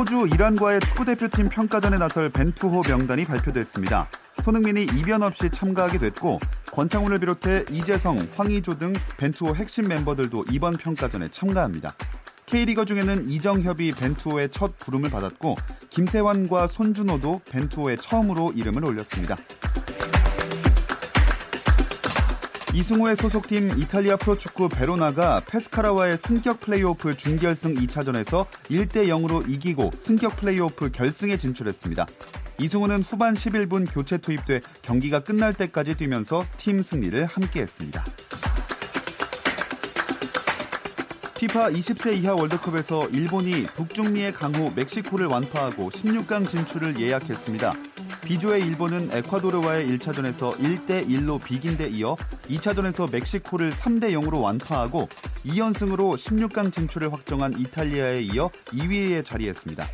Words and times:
호주 0.00 0.28
이란과의 0.32 0.80
축구대표팀 0.80 1.50
평가전에 1.50 1.98
나설 1.98 2.30
벤투호 2.30 2.84
명단이 2.88 3.26
발표됐습니다. 3.26 4.08
손흥민이 4.40 4.84
이변 4.96 5.22
없이 5.22 5.50
참가하게 5.50 5.98
됐고 5.98 6.40
권창훈을 6.72 7.18
비롯해 7.18 7.66
이재성, 7.70 8.28
황의조 8.34 8.78
등 8.78 8.94
벤투호 9.18 9.54
핵심 9.56 9.88
멤버들도 9.88 10.46
이번 10.52 10.78
평가전에 10.78 11.28
참가합니다. 11.28 11.94
K리거 12.46 12.86
중에는 12.86 13.28
이정협이 13.28 13.92
벤투호의 13.92 14.48
첫 14.48 14.78
부름을 14.78 15.10
받았고 15.10 15.56
김태환과 15.90 16.68
손준호도 16.68 17.42
벤투호에 17.50 17.96
처음으로 17.96 18.52
이름을 18.52 18.82
올렸습니다. 18.86 19.36
이승우의 22.80 23.14
소속팀 23.16 23.78
이탈리아 23.78 24.16
프로축구 24.16 24.70
베로나가 24.70 25.40
페스카라와의 25.40 26.16
승격 26.16 26.60
플레이오프 26.60 27.14
준결승 27.14 27.74
2차전에서 27.74 28.46
1대 28.70 29.06
0으로 29.08 29.46
이기고 29.46 29.90
승격 29.98 30.38
플레이오프 30.38 30.90
결승에 30.90 31.36
진출했습니다. 31.36 32.06
이승우는 32.58 33.02
후반 33.02 33.34
11분 33.34 33.86
교체 33.92 34.16
투입돼 34.16 34.62
경기가 34.80 35.20
끝날 35.20 35.52
때까지 35.52 35.94
뛰면서 35.94 36.46
팀 36.56 36.80
승리를 36.80 37.26
함께했습니다. 37.26 38.02
피파 41.36 41.68
20세 41.68 42.16
이하 42.16 42.34
월드컵에서 42.34 43.08
일본이 43.10 43.64
북중미의 43.74 44.32
강호 44.32 44.70
멕시코를 44.70 45.26
완파하고 45.26 45.90
16강 45.90 46.48
진출을 46.48 46.98
예약했습니다. 46.98 47.74
B조의 48.30 48.64
일본은 48.64 49.10
에콰도르와의 49.12 49.88
1차전에서 49.88 50.56
1대1로 50.56 51.42
비긴 51.42 51.76
데 51.76 51.88
이어 51.88 52.14
2차전에서 52.48 53.10
멕시코를 53.10 53.72
3대 53.72 54.12
0으로 54.12 54.40
완파하고 54.42 55.08
2연승으로 55.46 56.14
16강 56.14 56.72
진출을 56.72 57.12
확정한 57.12 57.58
이탈리아에 57.58 58.20
이어 58.20 58.48
2위에 58.66 59.24
자리했습니다. 59.24 59.84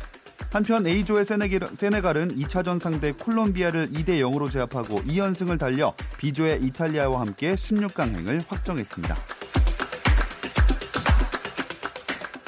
한편 0.51 0.85
A조의 0.85 1.25
세네갈은 1.25 2.37
2차전 2.37 2.77
상대 2.77 3.11
콜롬비아를 3.11 3.89
2대 3.89 4.21
0으로 4.21 4.51
제압하고 4.51 5.01
2연승을 5.01 5.57
달려 5.57 5.95
B조의 6.19 6.61
이탈리아와 6.61 7.21
함께 7.21 7.55
16강행을 7.55 8.43
확정했습니다. 8.47 9.17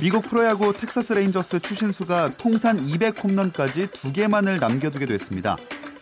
미국 0.02 0.22
프로야구 0.22 0.72
텍사스 0.72 1.14
레인저스 1.14 1.62
추신수가 1.62 2.38
통산 2.38 2.78
200홈런까지 2.86 3.92
두 3.92 4.14
개만을 4.14 4.60
남겨두게 4.60 5.08
됐습니다. 5.08 5.58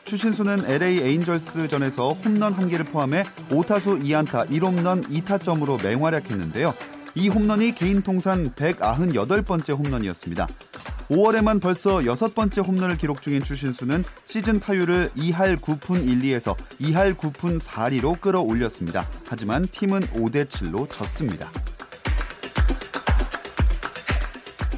추신수는 0.07 0.63
LA 0.65 1.01
에인절스전에서 1.01 2.13
홈런 2.13 2.53
한 2.53 2.69
개를 2.69 2.85
포함해 2.85 3.25
5타수 3.49 4.01
2안타 4.03 4.49
1홈런 4.49 5.05
2타점으로 5.09 5.83
맹활약했는데요. 5.83 6.73
이 7.15 7.27
홈런이 7.27 7.75
개인 7.75 8.01
통산 8.01 8.51
198번째 8.53 9.77
홈런이었습니다. 9.77 10.47
5월에만 11.09 11.61
벌써 11.61 12.05
여섯 12.05 12.33
번째 12.33 12.61
홈런을 12.61 12.97
기록 12.97 13.21
중인 13.21 13.43
추신수는 13.43 14.03
시즌 14.25 14.59
타율을 14.59 15.09
2할 15.17 15.57
9푼 15.57 16.07
1, 16.07 16.19
2에서 16.21 16.55
2할 16.79 17.13
9푼 17.15 17.59
4리로 17.59 18.19
끌어올렸습니다. 18.21 19.09
하지만 19.27 19.67
팀은 19.67 20.01
5대 20.07 20.45
7로 20.45 20.89
졌습니다. 20.89 21.51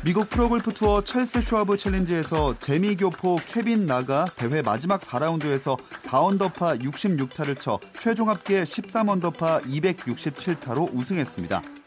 미국 0.02 0.30
프로골프 0.30 0.74
투어 0.74 1.04
찰스 1.04 1.42
슈아브 1.42 1.76
챌린지에서 1.76 2.58
재미교포 2.60 3.38
케빈 3.46 3.86
나가 3.86 4.28
대회 4.38 4.62
마지막 4.62 5.02
4라운드에서 5.02 5.78
4언더파 5.78 6.82
66타를 6.82 7.60
쳐 7.60 7.80
최종 8.00 8.30
합계 8.30 8.64
13언더파 8.64 9.66
267타로 9.66 10.90
우승했습니다. 10.94 11.79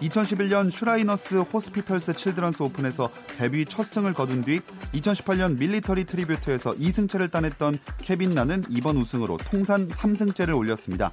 2011년 0.00 0.70
슈라이너스 0.70 1.36
호스피털스 1.36 2.14
칠드런스 2.14 2.62
오픈에서 2.62 3.10
데뷔 3.36 3.64
첫 3.66 3.84
승을 3.84 4.14
거둔 4.14 4.42
뒤 4.42 4.60
2018년 4.94 5.58
밀리터리 5.58 6.04
트리뷰트에서 6.04 6.74
2승째를 6.74 7.30
따냈던 7.30 7.78
케빈 7.98 8.34
나는 8.34 8.64
이번 8.68 8.96
우승으로 8.96 9.36
통산 9.36 9.88
3승째를 9.88 10.56
올렸습니다. 10.56 11.12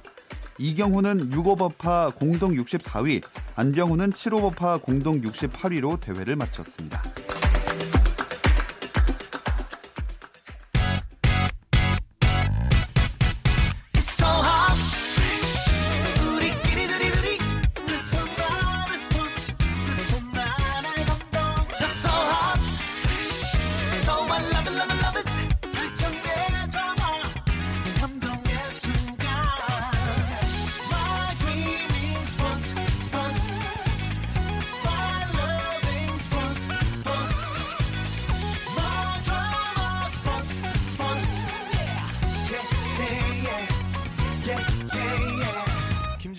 이경훈은 0.58 1.30
6오버파 1.30 2.14
공동 2.16 2.52
64위, 2.52 3.22
안병훈은 3.54 4.10
7오버파 4.10 4.82
공동 4.82 5.20
68위로 5.20 6.00
대회를 6.00 6.34
마쳤습니다. 6.36 7.02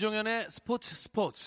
김종현의 0.00 0.46
스포츠 0.48 0.94
스포츠. 0.94 1.44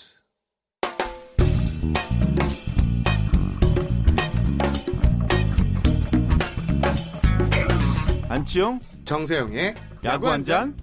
안치용 8.30 8.80
정세영의 9.06 9.74
야구 10.04 10.30
한 10.30 10.46
잔. 10.46 10.78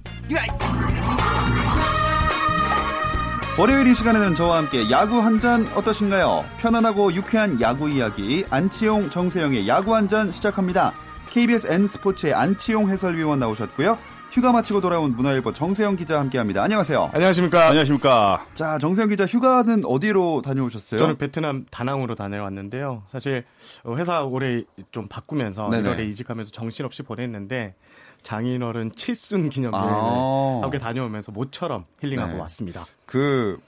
월요일 3.57 3.87
이 3.87 3.95
시간에는 3.95 4.35
저와 4.35 4.57
함께 4.57 4.91
야구 4.91 5.21
한 5.21 5.39
잔 5.39 5.65
어떠신가요? 5.77 6.45
편안하고 6.59 7.13
유쾌한 7.15 7.61
야구 7.61 7.89
이야기 7.89 8.45
안치용 8.51 9.11
정세영의 9.11 9.69
야구 9.69 9.95
한 9.95 10.09
잔 10.09 10.33
시작합니다. 10.33 10.93
KBS 11.29 11.69
N 11.71 11.87
스포츠의 11.87 12.35
안치용 12.35 12.91
해설위원 12.91 13.39
나오셨고요. 13.39 13.97
휴가 14.31 14.53
마치고 14.53 14.81
돌아온 14.81 15.17
문화일보 15.17 15.53
정세영 15.53 15.97
기자 15.97 16.21
함께합니다. 16.21 16.63
안녕하세요. 16.63 17.11
안녕하십니까. 17.13 17.67
안녕하십니까. 17.67 18.47
자, 18.55 18.79
정세영 18.79 19.09
기자 19.09 19.27
휴가는 19.27 19.83
어디로 19.85 20.43
다녀오셨어요? 20.43 20.99
저는 21.01 21.19
베트남 21.19 21.67
다낭으로 21.71 22.15
다녀왔는데요. 22.15 23.03
사실 23.09 23.45
회사 23.89 24.23
올해 24.23 24.63
좀 24.93 25.09
바꾸면서 25.09 25.69
네네. 25.71 25.89
1월에 25.97 26.09
이직하면서 26.11 26.53
정신없이 26.53 27.03
보냈는데 27.03 27.75
장인어른 28.23 28.93
칠순 28.95 29.51
기념일 29.51 29.75
아. 29.75 30.61
함께 30.63 30.79
다녀오면서 30.79 31.33
모처럼 31.33 31.85
힐링하고 32.01 32.35
네. 32.35 32.41
왔습니다. 32.41 32.87
그 33.07 33.59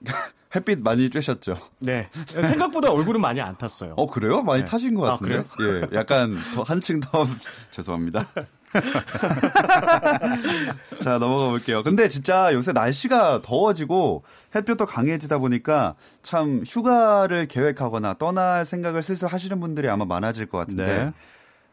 햇빛 0.54 0.78
많이 0.78 1.10
쬐셨죠? 1.10 1.58
네. 1.80 2.08
생각보다 2.28 2.92
얼굴은 2.92 3.20
많이 3.20 3.40
안 3.40 3.58
탔어요. 3.58 3.94
어 3.96 4.06
그래요? 4.06 4.42
많이 4.42 4.62
네. 4.62 4.68
타신 4.70 4.94
것 4.94 5.06
아, 5.08 5.16
같은데. 5.16 5.42
예, 5.60 5.88
약간 5.98 6.36
더 6.54 6.62
한층 6.62 7.00
더 7.00 7.24
죄송합니다. 7.72 8.24
자 11.00 11.18
넘어가 11.18 11.50
볼게요. 11.50 11.82
근데 11.82 12.08
진짜 12.08 12.52
요새 12.52 12.72
날씨가 12.72 13.42
더워지고 13.42 14.24
햇볕도 14.54 14.86
강해지다 14.86 15.38
보니까 15.38 15.94
참 16.22 16.62
휴가를 16.66 17.46
계획하거나 17.46 18.14
떠날 18.14 18.64
생각을 18.64 19.02
슬슬 19.02 19.28
하시는 19.28 19.58
분들이 19.60 19.88
아마 19.88 20.04
많아질 20.04 20.46
것 20.46 20.58
같은데 20.58 20.84
네. 20.84 21.12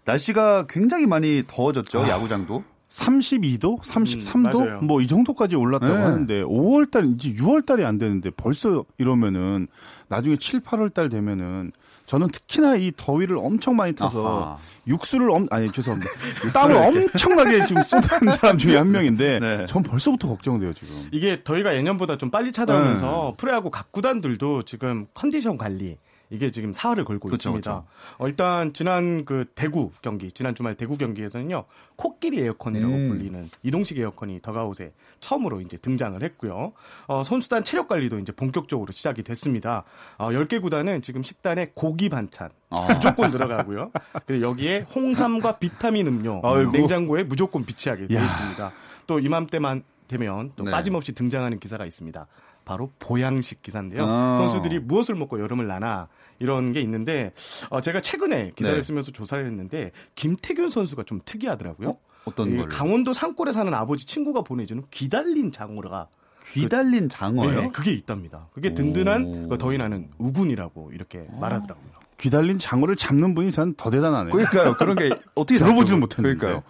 날씨가 0.05 0.67
굉장히 0.67 1.07
많이 1.07 1.43
더워졌죠 1.47 2.07
야구장도. 2.07 2.63
32도, 2.91 3.81
33도 3.81 4.59
음, 4.59 4.65
맞아요. 4.65 4.81
뭐이 4.81 5.07
정도까지 5.07 5.55
올랐다고 5.55 5.93
네. 5.93 6.01
하는데 6.01 6.43
5월 6.43 6.91
달 6.91 7.05
이제 7.05 7.33
6월 7.33 7.65
달이 7.65 7.85
안 7.85 7.97
되는데 7.97 8.31
벌써 8.31 8.83
이러면은 8.97 9.67
나중에 10.09 10.35
7, 10.35 10.59
8월 10.59 10.93
달 10.93 11.07
되면은 11.07 11.71
저는 12.05 12.29
특히나 12.29 12.75
이 12.75 12.91
더위를 12.95 13.37
엄청 13.37 13.75
많이 13.75 13.95
타서 13.95 14.25
아하. 14.25 14.57
육수를 14.87 15.29
엄 15.31 15.47
아니 15.49 15.71
죄송합니다. 15.71 16.11
땀을 16.53 16.75
엄청나게 16.75 17.65
지금 17.65 17.83
쏟는 17.83 18.31
사람 18.31 18.57
중에 18.57 18.75
한 18.77 18.91
명인데 18.91 19.39
네. 19.41 19.65
전 19.65 19.81
벌써부터 19.83 20.27
걱정돼요, 20.27 20.73
지금. 20.73 20.95
이게 21.11 21.43
더위가 21.43 21.75
예년보다 21.75 22.17
좀 22.17 22.29
빨리 22.29 22.47
네. 22.47 22.51
찾아오면서 22.51 23.35
프로야구 23.37 23.71
각 23.71 23.91
구단들도 23.91 24.63
지금 24.63 25.07
컨디션 25.13 25.57
관리 25.57 25.97
이게 26.31 26.49
지금 26.49 26.71
사활을 26.73 27.03
걸고 27.05 27.29
그쵸, 27.29 27.49
있습니다. 27.49 27.81
그쵸. 27.81 27.87
어, 28.17 28.27
일단 28.27 28.73
지난 28.73 29.25
그 29.25 29.45
대구 29.53 29.91
경기, 30.01 30.31
지난 30.31 30.55
주말 30.55 30.75
대구 30.75 30.97
경기에서는요 30.97 31.65
코끼리 31.97 32.39
에어컨이라고 32.39 32.93
음. 32.93 33.09
불리는 33.09 33.49
이동식 33.63 33.99
에어컨이 33.99 34.41
더가웃에 34.41 34.93
처음으로 35.19 35.61
이제 35.61 35.77
등장을 35.77 36.21
했고요. 36.23 36.71
어, 37.07 37.23
선수단 37.23 37.63
체력 37.65 37.89
관리도 37.89 38.17
이제 38.19 38.31
본격적으로 38.31 38.91
시작이 38.93 39.23
됐습니다. 39.23 39.83
어, 40.17 40.29
10개 40.29 40.61
구단은 40.61 41.01
지금 41.01 41.21
식단에 41.21 41.71
고기 41.75 42.07
반찬 42.07 42.49
아. 42.69 42.87
무조건 42.93 43.29
들어가고요. 43.29 43.91
그리고 44.25 44.47
여기에 44.49 44.85
홍삼과 44.95 45.59
비타민 45.59 46.07
음료 46.07 46.41
아이고. 46.43 46.71
냉장고에 46.71 47.23
무조건 47.23 47.65
비치하게 47.65 48.07
되어 48.07 48.19
야. 48.19 48.25
있습니다. 48.25 48.71
또 49.05 49.19
이맘때만 49.19 49.83
되면 50.07 50.53
또 50.55 50.63
네. 50.63 50.71
빠짐없이 50.71 51.13
등장하는 51.13 51.59
기사가 51.59 51.85
있습니다. 51.85 52.25
바로 52.63 52.91
보양식 52.99 53.61
기사인데요. 53.61 54.05
아. 54.05 54.35
선수들이 54.37 54.79
무엇을 54.79 55.15
먹고 55.15 55.39
여름을 55.41 55.67
나나 55.67 56.07
이런 56.41 56.73
게 56.73 56.81
있는데 56.81 57.33
어, 57.69 57.81
제가 57.81 58.01
최근에 58.01 58.51
기사를 58.55 58.75
네. 58.75 58.81
쓰면서 58.81 59.11
조사를 59.11 59.45
했는데 59.45 59.91
김태균 60.15 60.69
선수가 60.69 61.03
좀 61.03 61.21
특이하더라고요. 61.23 61.89
어? 61.89 61.99
어떤 62.25 62.51
이 62.51 62.57
걸로? 62.57 62.67
강원도 62.69 63.13
산골에 63.13 63.51
사는 63.51 63.73
아버지 63.73 64.05
친구가 64.05 64.41
보내주는 64.41 64.83
귀달린 64.91 65.51
장어가 65.51 66.07
귀달린 66.53 67.07
장어요? 67.07 67.61
네, 67.61 67.69
그게 67.69 67.91
있답니다. 67.93 68.49
그게 68.53 68.69
오. 68.69 68.73
든든한 68.73 69.49
그 69.49 69.57
더위 69.57 69.77
나는 69.77 70.09
우군이라고 70.17 70.91
이렇게 70.93 71.27
말하더라고요. 71.39 71.91
귀달린 72.21 72.57
장어를 72.59 72.95
잡는 72.95 73.33
분이 73.35 73.51
전 73.51 73.73
더 73.75 73.89
대단하네요. 73.89 74.31
그러니까요. 74.33 74.73
그런 74.75 74.95
게 74.95 75.09
어떻게 75.33 75.57
들어보지는? 75.59 75.99
못했는데. 76.01 76.37
그러니까요. 76.37 76.63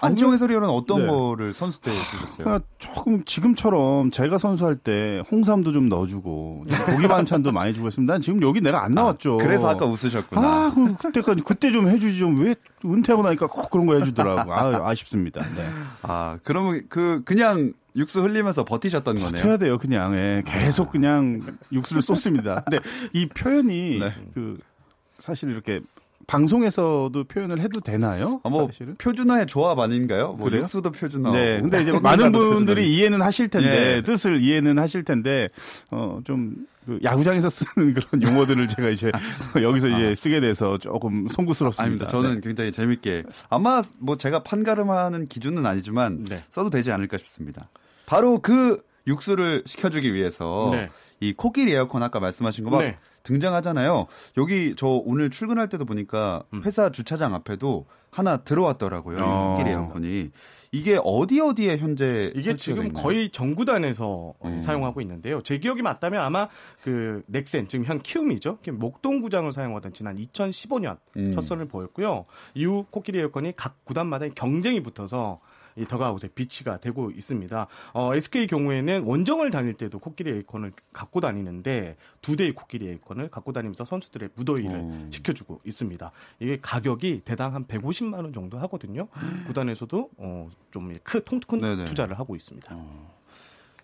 안지용 0.00 0.32
해설위원은 0.34 0.68
어떤 0.68 1.00
네. 1.02 1.06
거를 1.06 1.54
선수 1.54 1.80
때 1.80 1.90
주셨어요? 1.90 2.44
그러니까 2.44 2.66
조금 2.78 3.24
지금처럼 3.24 4.10
제가 4.10 4.38
선수할 4.38 4.76
때 4.76 5.22
홍삼도 5.30 5.72
좀 5.72 5.88
넣어주고 5.88 6.66
좀 6.68 6.94
고기 6.94 7.08
반찬도 7.08 7.52
많이 7.52 7.72
주고 7.74 7.86
했습니다. 7.86 8.12
난 8.12 8.20
지금 8.22 8.42
여기 8.42 8.60
내가 8.60 8.84
안 8.84 8.92
나왔죠. 8.92 9.38
그래서 9.38 9.68
아까 9.68 9.86
웃으셨구나. 9.86 10.40
아, 10.42 10.70
그럼 10.74 10.94
그때까지 10.96 11.42
그때 11.42 11.70
좀 11.72 11.88
해주지 11.88 12.18
좀 12.18 12.32
왜 12.42 12.54
은퇴하고 12.84 13.22
나니까 13.22 13.46
꼭 13.46 13.70
그런 13.70 13.86
거 13.86 13.94
해주더라고. 13.98 14.52
아, 14.52 14.90
아쉽습니다. 14.90 15.42
네. 15.56 15.64
아, 16.02 16.38
그러면 16.42 16.82
그 16.88 17.22
그냥 17.24 17.72
육수 17.94 18.22
흘리면서 18.22 18.64
버티셨던 18.64 19.20
거네요. 19.20 19.44
해야 19.44 19.56
돼요, 19.58 19.78
그냥. 19.78 20.14
예, 20.16 20.42
계속 20.46 20.90
그냥 20.90 21.42
육수를 21.70 22.02
쏟습니다. 22.02 22.56
근데 22.66 22.78
이 23.12 23.26
표현이 23.28 23.98
네. 24.00 24.14
그 24.34 24.58
사실 25.22 25.50
이렇게 25.50 25.80
방송에서도 26.26 27.24
표현을 27.24 27.60
해도 27.60 27.80
되나요? 27.80 28.40
아, 28.44 28.48
뭐 28.48 28.66
사실은? 28.66 28.94
표준화의 28.96 29.46
조합 29.46 29.78
아닌가요? 29.78 30.32
뭐 30.32 30.48
그래요? 30.48 30.62
육수도 30.62 30.90
표준화. 30.90 31.32
네, 31.32 31.60
근데 31.60 31.82
이제 31.82 31.92
많은 31.98 32.32
분들이 32.32 32.92
이해는 32.94 33.22
하실 33.22 33.48
텐데 33.48 34.02
뜻을 34.02 34.40
이해는 34.40 34.78
하실 34.78 35.04
텐데 35.04 35.48
어좀 35.90 36.66
그 36.86 36.98
야구장에서 37.02 37.48
쓰는 37.48 37.94
그런 37.94 38.22
용어들을 38.22 38.68
제가 38.68 38.88
이제 38.90 39.12
여기서 39.62 39.88
이제 39.88 40.14
쓰게 40.14 40.40
돼서 40.40 40.76
조금 40.78 41.28
송구스럽습니다. 41.28 41.82
아닙니다. 41.82 42.08
저는 42.08 42.36
네. 42.36 42.40
굉장히 42.42 42.72
재밌게 42.72 43.24
아마 43.48 43.82
뭐 43.98 44.16
제가 44.16 44.42
판가름하는 44.42 45.26
기준은 45.26 45.66
아니지만 45.66 46.24
네. 46.24 46.42
써도 46.50 46.70
되지 46.70 46.90
않을까 46.90 47.18
싶습니다. 47.18 47.68
바로 48.06 48.40
그 48.40 48.82
육수를 49.06 49.62
시켜주기 49.66 50.14
위해서 50.14 50.70
네. 50.72 50.90
이 51.20 51.32
코끼리 51.32 51.72
에어컨 51.72 52.02
아까 52.02 52.18
말씀하신 52.20 52.64
거막 52.64 52.80
네. 52.80 52.98
등장하잖아요. 53.22 54.06
여기 54.36 54.74
저 54.76 54.86
오늘 54.86 55.30
출근할 55.30 55.68
때도 55.68 55.84
보니까 55.84 56.42
회사 56.64 56.90
주차장 56.90 57.34
앞에도 57.34 57.86
하나 58.10 58.36
들어왔더라고요. 58.36 59.16
이 59.16 59.20
어. 59.22 59.54
코끼리 59.56 59.70
에어컨이 59.70 60.30
이게 60.70 60.98
어디 61.02 61.40
어디에 61.40 61.78
현재 61.78 62.32
이게 62.34 62.56
지금 62.56 62.86
있나요? 62.86 63.02
거의 63.02 63.30
전구단에서 63.30 64.06
어, 64.06 64.48
음. 64.48 64.60
사용하고 64.60 65.00
있는데요. 65.02 65.42
제 65.42 65.58
기억이 65.58 65.82
맞다면 65.82 66.20
아마 66.22 66.48
그 66.82 67.22
넥센 67.26 67.68
지금 67.68 67.84
현 67.84 67.98
키움이죠. 67.98 68.58
목동 68.72 69.20
구장을 69.20 69.50
사용하던 69.52 69.92
지난 69.92 70.16
2015년 70.16 70.98
음. 71.16 71.32
첫 71.34 71.42
선을 71.42 71.66
보였고요. 71.66 72.26
이후 72.54 72.84
코끼리 72.90 73.18
에어컨이 73.20 73.52
각 73.56 73.84
구단마다 73.84 74.28
경쟁이 74.28 74.82
붙어서 74.82 75.40
이 75.76 75.84
더가웃에 75.84 76.28
비치가 76.34 76.78
되고 76.78 77.10
있습니다. 77.10 77.66
어, 77.94 78.14
SK 78.14 78.46
경우에는 78.46 79.04
원정을 79.04 79.50
다닐 79.50 79.74
때도 79.74 79.98
코끼리 79.98 80.32
에어컨을 80.32 80.72
갖고 80.92 81.20
다니는데 81.20 81.96
두 82.20 82.36
대의 82.36 82.52
코끼리 82.52 82.88
에어컨을 82.88 83.28
갖고 83.28 83.52
다니면서 83.52 83.84
선수들의 83.84 84.30
무더위를 84.34 84.76
오. 84.76 85.08
식혀주고 85.10 85.60
있습니다. 85.64 86.10
이게 86.40 86.58
가격이 86.60 87.22
대당 87.24 87.54
한 87.54 87.66
150만 87.66 88.14
원 88.14 88.32
정도 88.32 88.58
하거든요. 88.60 89.08
구단에서도 89.46 90.10
어, 90.16 90.48
좀크 90.70 91.24
통큰. 91.24 91.84
투자를 91.86 92.18
하고 92.18 92.36
있습니다. 92.36 92.74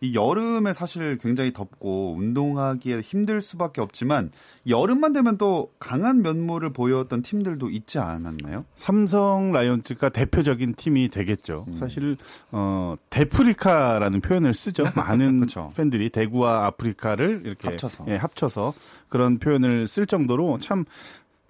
이 0.01 0.15
여름에 0.15 0.73
사실 0.73 1.19
굉장히 1.19 1.53
덥고 1.53 2.15
운동하기에 2.19 3.01
힘들 3.01 3.41
수밖에 3.41 3.81
없지만 3.81 4.31
여름만 4.69 5.13
되면 5.13 5.39
또 5.39 5.73
강한 5.79 6.23
면모를 6.23 6.73
보여왔던 6.73 7.23
팀들도 7.23 7.71
있지 7.71 7.99
않았나요? 7.99 8.65
삼성 8.75 9.53
라이온즈가 9.53 10.11
대표적인 10.11 10.75
팀이 10.75 11.09
되겠죠. 11.09 11.65
음. 11.69 11.75
사실 11.75 12.17
어 12.53 12.95
데프리카라는 13.11 14.21
표현을 14.21 14.55
쓰죠. 14.55 14.85
많은. 14.95 15.47
팬들이 15.77 16.11
대구와 16.11 16.67
아프리카를 16.67 17.43
이렇게 17.45 17.69
합쳐서. 17.69 18.05
예, 18.09 18.17
합쳐서 18.17 18.75
그런 19.09 19.39
표현을 19.39 19.87
쓸 19.87 20.07
정도로 20.07 20.59
참 20.61 20.85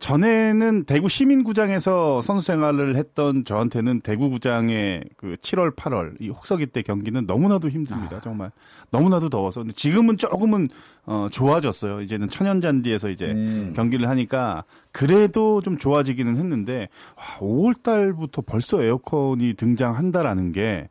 전에는 0.00 0.84
대구 0.84 1.08
시민구장에서 1.08 2.22
선수 2.22 2.46
생활을 2.46 2.96
했던 2.96 3.44
저한테는 3.44 4.00
대구구장의 4.00 5.04
그 5.16 5.34
7월, 5.40 5.74
8월 5.74 6.14
이 6.20 6.28
혹서기 6.28 6.66
때 6.66 6.82
경기는 6.82 7.26
너무나도 7.26 7.68
힘듭니다. 7.68 8.20
정말 8.20 8.52
너무나도 8.90 9.28
더워서. 9.28 9.60
근데 9.60 9.74
지금은 9.74 10.16
조금은 10.16 10.68
어 11.06 11.28
좋아졌어요. 11.32 12.02
이제는 12.02 12.30
천연잔디에서 12.30 13.08
이제 13.08 13.26
음. 13.26 13.72
경기를 13.74 14.08
하니까 14.08 14.64
그래도 14.92 15.62
좀 15.62 15.76
좋아지기는 15.76 16.36
했는데 16.36 16.88
와, 17.16 17.24
5월 17.40 17.82
달부터 17.82 18.42
벌써 18.42 18.82
에어컨이 18.82 19.54
등장한다라는 19.54 20.52
게 20.52 20.88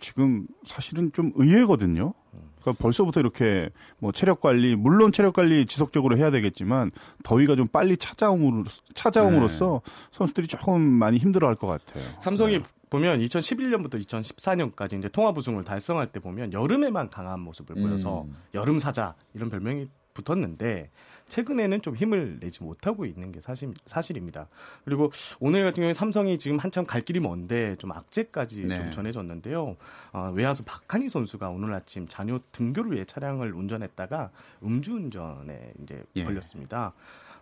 지금 0.00 0.46
사실은 0.64 1.12
좀 1.12 1.32
의외거든요. 1.34 2.12
그러니까 2.60 2.82
벌써부터 2.82 3.20
이렇게 3.20 3.70
뭐 3.98 4.12
체력 4.12 4.40
관리 4.40 4.76
물론 4.76 5.12
체력 5.12 5.34
관리 5.34 5.66
지속적으로 5.66 6.16
해야 6.16 6.30
되겠지만 6.30 6.90
더위가 7.22 7.56
좀 7.56 7.66
빨리 7.66 7.96
찾아옴으로 7.96 8.64
찾아옴으로써 8.94 9.80
선수들이 10.12 10.46
조금 10.46 10.80
많이 10.80 11.18
힘들어할 11.18 11.56
것 11.56 11.66
같아요. 11.66 12.04
삼성이 12.20 12.60
보면 12.90 13.20
2011년부터 13.20 14.04
2014년까지 14.04 14.98
이제 14.98 15.08
통합 15.08 15.38
우승을 15.38 15.64
달성할 15.64 16.08
때 16.08 16.18
보면 16.20 16.52
여름에만 16.52 17.08
강한 17.08 17.40
모습을 17.40 17.76
보여서 17.76 18.22
음. 18.22 18.36
여름 18.52 18.78
사자 18.80 19.14
이런 19.32 19.48
별명이 19.48 19.86
붙었는데 20.12 20.90
최근에는 21.30 21.80
좀 21.80 21.96
힘을 21.96 22.38
내지 22.40 22.62
못하고 22.62 23.06
있는 23.06 23.32
게 23.32 23.40
사실, 23.40 23.72
사실입니다. 23.86 24.48
그리고 24.84 25.10
오늘 25.38 25.64
같은 25.64 25.76
경우에 25.76 25.94
삼성이 25.94 26.38
지금 26.38 26.58
한참 26.58 26.84
갈 26.84 27.00
길이 27.02 27.20
먼데 27.20 27.76
좀 27.76 27.92
악재까지 27.92 28.64
네. 28.66 28.76
좀 28.76 28.90
전해졌는데요. 28.90 29.76
어, 30.12 30.32
외야수 30.34 30.64
박한희 30.64 31.08
선수가 31.08 31.48
오늘 31.48 31.72
아침 31.72 32.06
자녀 32.08 32.38
등교를 32.52 32.92
위해 32.92 33.04
차량을 33.06 33.54
운전했다가 33.54 34.30
음주운전에 34.62 35.72
이제 35.82 36.04
예. 36.16 36.24
걸렸습니다. 36.24 36.92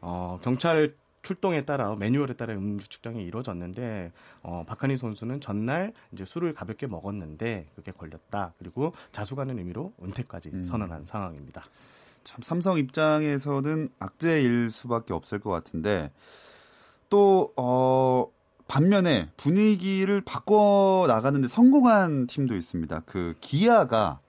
어, 0.00 0.38
경찰 0.42 0.95
출동에 1.23 1.62
따라 1.62 1.95
매뉴얼에 1.99 2.35
따라 2.35 2.54
음주 2.54 2.88
측정이 2.88 3.25
이루어졌는데 3.25 4.12
어, 4.42 4.64
박한희 4.66 4.97
선수는 4.97 5.40
전날 5.40 5.92
이제 6.12 6.25
술을 6.25 6.54
가볍게 6.54 6.87
먹었는데 6.87 7.66
그게 7.75 7.92
걸렸다. 7.92 8.54
그리고 8.59 8.92
자수가는 9.12 9.59
의미로 9.59 9.92
은퇴까지 10.02 10.50
음. 10.50 10.64
선언한 10.64 11.04
상황입니다. 11.04 11.62
참 12.28 12.42
삼성 12.42 12.76
입장에서는 12.76 13.88
악재일 13.99 14.70
수밖에 14.70 15.14
없을 15.14 15.38
것 15.38 15.49
같은데 15.49 16.12
또 17.08 17.54
어, 17.56 18.26
반면에 18.68 19.30
분위기를 19.38 20.20
바꿔 20.20 21.06
나가는데 21.08 21.49
성공한 21.49 22.26
팀도 22.26 22.54
있습니다. 22.54 23.00
그 23.06 23.35
기아가 23.40 24.20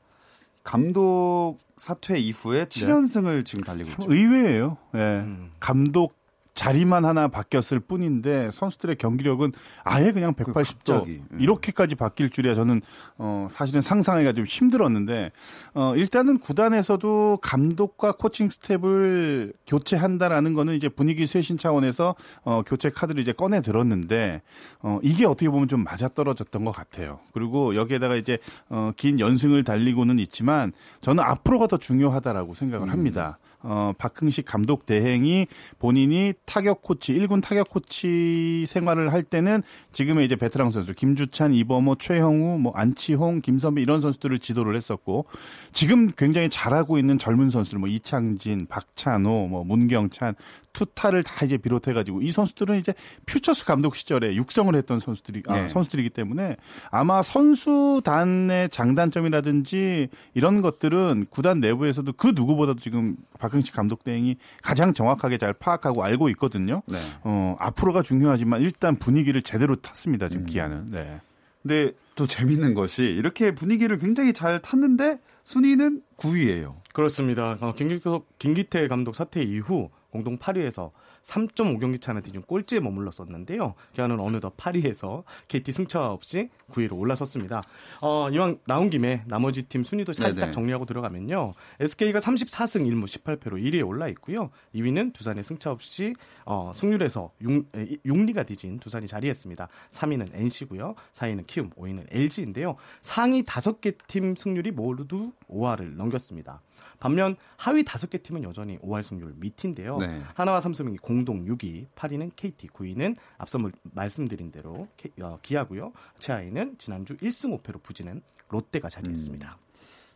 감독 0.64 1.58
사퇴 1.76 2.20
이후에 2.20 2.66
7연승을 2.66 3.46
지금 3.46 3.66
달리고 3.66 3.90
참 3.90 4.04
있죠. 4.04 4.14
의외예요. 4.14 4.78
예. 4.96 5.00
음. 5.00 5.52
감독 5.60 6.16
자리만 6.60 7.06
하나 7.06 7.30
바뀌었을 7.30 7.80
뿐인데 7.80 8.52
선수들의 8.52 8.98
경기력은 8.98 9.54
아예 9.86 10.12
그냥 10.12 10.34
180도 10.34 10.54
갑자기. 10.54 11.22
음. 11.32 11.40
이렇게까지 11.40 11.96
바뀔 11.96 12.30
줄이야 12.30 12.54
저는 12.54 12.82
어 13.18 13.48
사실은 13.50 13.80
상상하기가 13.80 14.34
좀 14.34 14.44
힘들었는데 14.44 15.32
어 15.74 15.94
일단은 15.96 16.38
구단에서도 16.40 17.40
감독과 17.42 18.12
코칭 18.12 18.50
스텝을 18.50 19.54
교체한다라는 19.66 20.54
거는 20.54 20.76
이제 20.76 20.90
분위기 20.90 21.26
쇄신 21.26 21.58
차원에서 21.58 22.16
어 22.44 22.62
교체 22.66 22.90
카드를 22.90 23.22
이제 23.22 23.32
꺼내 23.32 23.62
들었는데 23.62 24.42
어 24.82 25.00
이게 25.02 25.26
어떻게 25.26 25.50
보면 25.50 25.70
좀 25.70 25.86
맞아떨어졌던 25.86 26.66
것 26.66 26.72
같아요. 26.72 27.22
그리고 27.32 27.78
여기에다가 27.78 28.18
이제 28.18 28.38
어긴 28.68 29.22
연승을 29.22 29.64
달리고는 29.64 30.20
있지만 30.20 30.74
저는 31.00 31.24
앞으로가 31.24 31.68
더 31.68 31.78
중요하다라고 31.78 32.54
생각을 32.54 32.92
합니다. 32.92 33.38
어, 33.62 33.94
박흥식 33.98 34.46
감독 34.46 34.86
대행이 34.86 35.48
본인이 35.80 36.34
타격 36.46 36.82
코치, 36.82 37.14
1군 37.14 37.42
타격 37.42 37.70
코치 37.70 38.66
생활을 38.68 39.12
할 39.12 39.24
때는 39.24 39.64
지금의 39.92 40.26
이제 40.26 40.36
베테랑 40.36 40.72
선수, 40.72 40.94
김주찬, 40.94 41.54
이범호, 41.54 41.96
최형우, 41.96 42.60
뭐 42.60 42.72
안치홍, 42.76 43.42
김선배 43.42 43.82
이런 43.82 44.02
선수들을 44.02 44.40
지도를 44.40 44.76
했었고 44.76 45.26
지금 45.74 46.12
굉장히 46.18 46.50
잘하고 46.50 46.98
있는 46.98 47.18
젊은 47.18 47.50
선수들, 47.50 47.80
뭐 47.80 47.90
이창진, 47.90 48.68
박찬호, 48.68 49.48
뭐 49.48 49.64
문경찬, 49.64 50.36
투타를 50.74 51.24
다 51.24 51.46
이제 51.46 51.58
비롯해가지고 51.58 52.22
이 52.22 52.32
선수들은 52.32 52.80
이제 52.80 52.94
퓨처스 53.26 53.66
감독 53.66 53.96
시절에 53.96 54.36
육성을 54.36 54.74
했던 54.76 55.00
선수들이 55.00 55.44
아, 55.48 55.62
네. 55.62 55.70
선수들이기 55.70 56.10
때문에 56.12 56.58
아마 56.92 57.22
선수단의 57.22 58.70
장단점이라든지 58.70 60.10
이런 60.34 60.62
것들은 60.62 61.28
구단 61.30 61.60
내부에서도 61.60 62.12
그 62.14 62.34
누구보다도 62.36 62.80
지금 62.80 63.16
박흥식 63.40 63.74
감독 63.74 64.04
대행이 64.04 64.38
가장 64.62 64.94
정확하게 64.94 65.38
잘 65.38 65.54
파악하고 65.54 66.04
알고 66.04 66.30
있거든요. 66.30 66.82
네. 66.88 66.98
어, 67.24 67.56
앞으로가 67.60 68.02
중요하지만 68.02 68.62
일단 68.62 68.96
분위기를 68.96 69.42
제대로 69.42 69.76
탔습니다. 69.76 70.30
지금 70.30 70.46
기아는. 70.46 70.92
네. 70.92 71.20
근데 71.62 71.92
또 72.16 72.28
재밌는 72.28 72.74
것이 72.74 73.04
이렇게 73.04 73.54
분위기를 73.54 73.98
굉장히 73.98 74.34
잘 74.34 74.62
탔는데 74.62 75.20
순위는 75.44 76.02
9위예요. 76.18 76.76
그렇습니다. 76.94 77.58
어, 77.60 77.74
김기태, 77.74 78.10
김기태 78.38 78.88
감독 78.88 79.16
사퇴 79.16 79.42
이후 79.42 79.90
공동 80.12 80.38
8위에서 80.38 80.92
3.5경기 81.24 82.02
차는 82.02 82.22
뒤진 82.22 82.42
꼴찌에 82.42 82.80
머물렀었는데요. 82.80 83.76
기아는 83.94 84.20
어느덧 84.20 84.56
8위에서 84.58 85.24
KT 85.48 85.72
승차 85.72 86.12
없이 86.12 86.50
9위로 86.72 86.98
올라섰습니다. 86.98 87.64
어, 88.02 88.30
이왕 88.30 88.60
나온 88.66 88.90
김에 88.90 89.24
나머지 89.28 89.64
팀 89.64 89.84
순위도 89.84 90.14
살짝 90.14 90.40
네네. 90.40 90.52
정리하고 90.52 90.86
들어가면요. 90.86 91.54
SK가 91.80 92.20
34승 92.20 92.88
1무 92.88 93.06
18패로 93.06 93.62
1위에 93.62 93.86
올라 93.86 94.08
있고요. 94.10 94.50
2위는 94.76 95.14
두산의 95.14 95.44
승차 95.44 95.72
없이 95.72 96.16
어, 96.46 96.72
승률에서 96.74 97.32
6, 97.42 97.72
6리가 98.06 98.46
뒤진 98.48 98.80
두산이 98.80 99.08
자리했습니다. 99.08 99.68
3위는 99.92 100.30
NC고요. 100.34 100.96
4위는 101.14 101.46
키움, 101.48 101.70
5위는 101.72 102.08
LG인데요. 102.12 102.76
상위 103.02 103.44
5개 103.44 103.98
팀 104.08 104.36
승률이 104.36 104.72
모두 104.72 105.32
5할을 105.50 105.96
넘겼습니다. 105.96 106.62
반면 107.00 107.36
하위 107.58 107.84
5개 107.84 108.22
팀은 108.22 108.44
여전히 108.44 108.78
5할 108.80 109.04
승률 109.04 109.34
밑인데요. 109.38 109.98
네. 109.98 110.22
하나와 110.36 110.60
삼성이 110.60 110.98
공동 110.98 111.46
6위, 111.46 111.88
8위는 111.96 112.32
KT, 112.36 112.68
9위는 112.70 113.16
앞서 113.38 113.58
물- 113.58 113.72
말씀드린 113.84 114.52
대로 114.52 114.88
어, 115.22 115.40
기아고요. 115.42 115.94
최하위는 116.20 116.78
지난주 116.78 117.16
1승 117.18 117.60
5패로 117.62 117.82
부진한 117.84 118.22
롯데가 118.50 118.90
자리했습니다. 118.90 119.58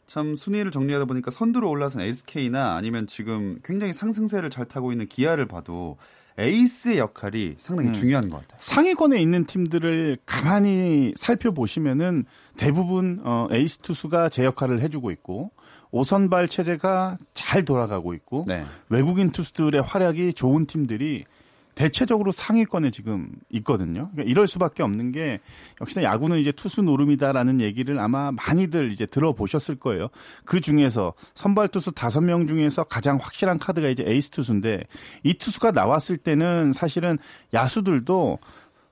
참 0.08 0.36
순위를 0.36 0.72
정리하다 0.72 1.06
보니까 1.06 1.32
선두로 1.32 1.70
올라선 1.70 2.02
SK나 2.02 2.76
아니면 2.76 3.08
지금 3.08 3.60
굉장히 3.64 3.94
상승세를 3.94 4.50
잘 4.50 4.66
타고 4.66 4.92
있는 4.92 5.08
기아를 5.08 5.48
봐도 5.48 5.98
에이스의 6.38 6.98
역할이 6.98 7.56
상당히 7.60 7.90
음. 7.90 7.94
중요한 7.94 8.30
것 8.30 8.42
같아요. 8.42 8.58
상위권에 8.60 9.22
있는 9.22 9.46
팀들을 9.46 10.18
가만히 10.26 11.14
살펴보시면은 11.16 12.26
대부분 12.58 13.22
어, 13.24 13.48
에이스 13.52 13.80
투수가 13.80 14.30
제 14.30 14.44
역할을 14.44 14.82
해주고 14.82 15.12
있고 15.12 15.52
오선발 15.92 16.48
체제가 16.48 17.20
잘 17.34 17.66
돌아가고 17.66 18.16
있고 18.16 18.46
네. 18.48 18.66
외국인 18.90 19.30
투수들의 19.30 19.82
활약이 19.82 20.34
좋은 20.34 20.66
팀들이 20.66 21.26
대체적으로 21.76 22.32
상위권에 22.32 22.92
지금 22.92 23.30
있거든요. 23.50 24.10
그러니까 24.12 24.24
이럴 24.24 24.48
수밖에 24.48 24.84
없는 24.84 25.12
게 25.12 25.40
역시나 25.82 26.04
야구는 26.04 26.40
이제 26.40 26.52
투수 26.52 26.82
노름이다라는 26.82 27.62
얘기를 27.62 28.00
아마 28.00 28.32
많이들 28.32 28.92
이제 28.92 29.06
들어보셨을 29.06 29.76
거예요. 29.76 30.10
그 30.46 30.62
중에서 30.62 31.14
선발 31.36 31.70
투수 31.70 31.92
다섯 31.92 32.22
명 32.22 32.48
중에서 32.48 32.84
가장 32.84 33.18
확실한 33.18 33.58
카드가 33.58 33.90
이제 33.90 34.04
에이스 34.06 34.30
투수인데 34.30 34.84
이 35.24 35.34
투수가 35.34 35.72
나왔을 35.72 36.18
때는 36.18 36.74
사실은 36.74 37.18
야수들도 37.54 38.40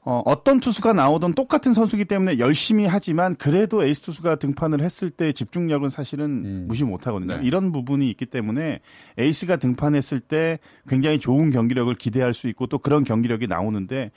어, 0.04 0.24
어떤 0.26 0.60
투수가 0.60 0.94
나오던 0.94 1.34
똑같은 1.36 1.74
선수기 1.74 2.06
때문에 2.06 2.40
열심히 2.40 2.88
하지만 2.88 3.36
그래도 3.36 3.84
에이스 3.84 4.02
투수가 4.02 4.38
등판을 4.38 4.84
했을 4.84 5.12
때 5.12 5.32
집중력은 5.32 5.90
사실은 5.90 6.26
음. 6.44 6.66
무시 6.68 6.84
못 6.84 7.06
하거든요. 7.06 7.38
네. 7.38 7.42
이런 7.44 7.72
부분이 7.72 8.10
있기 8.10 8.26
때문에 8.26 8.80
에이스가 9.20 9.58
등판했을 9.58 10.20
때 10.20 10.58
굉장히 10.88 11.20
좋은 11.20 11.52
경기력을 11.52 11.94
기대할 11.94 12.34
수 12.34 12.48
있고 12.50 12.66
또 12.66 12.80
그런 12.80 13.04
경기력이 13.04 13.46
나오는데 13.46 14.10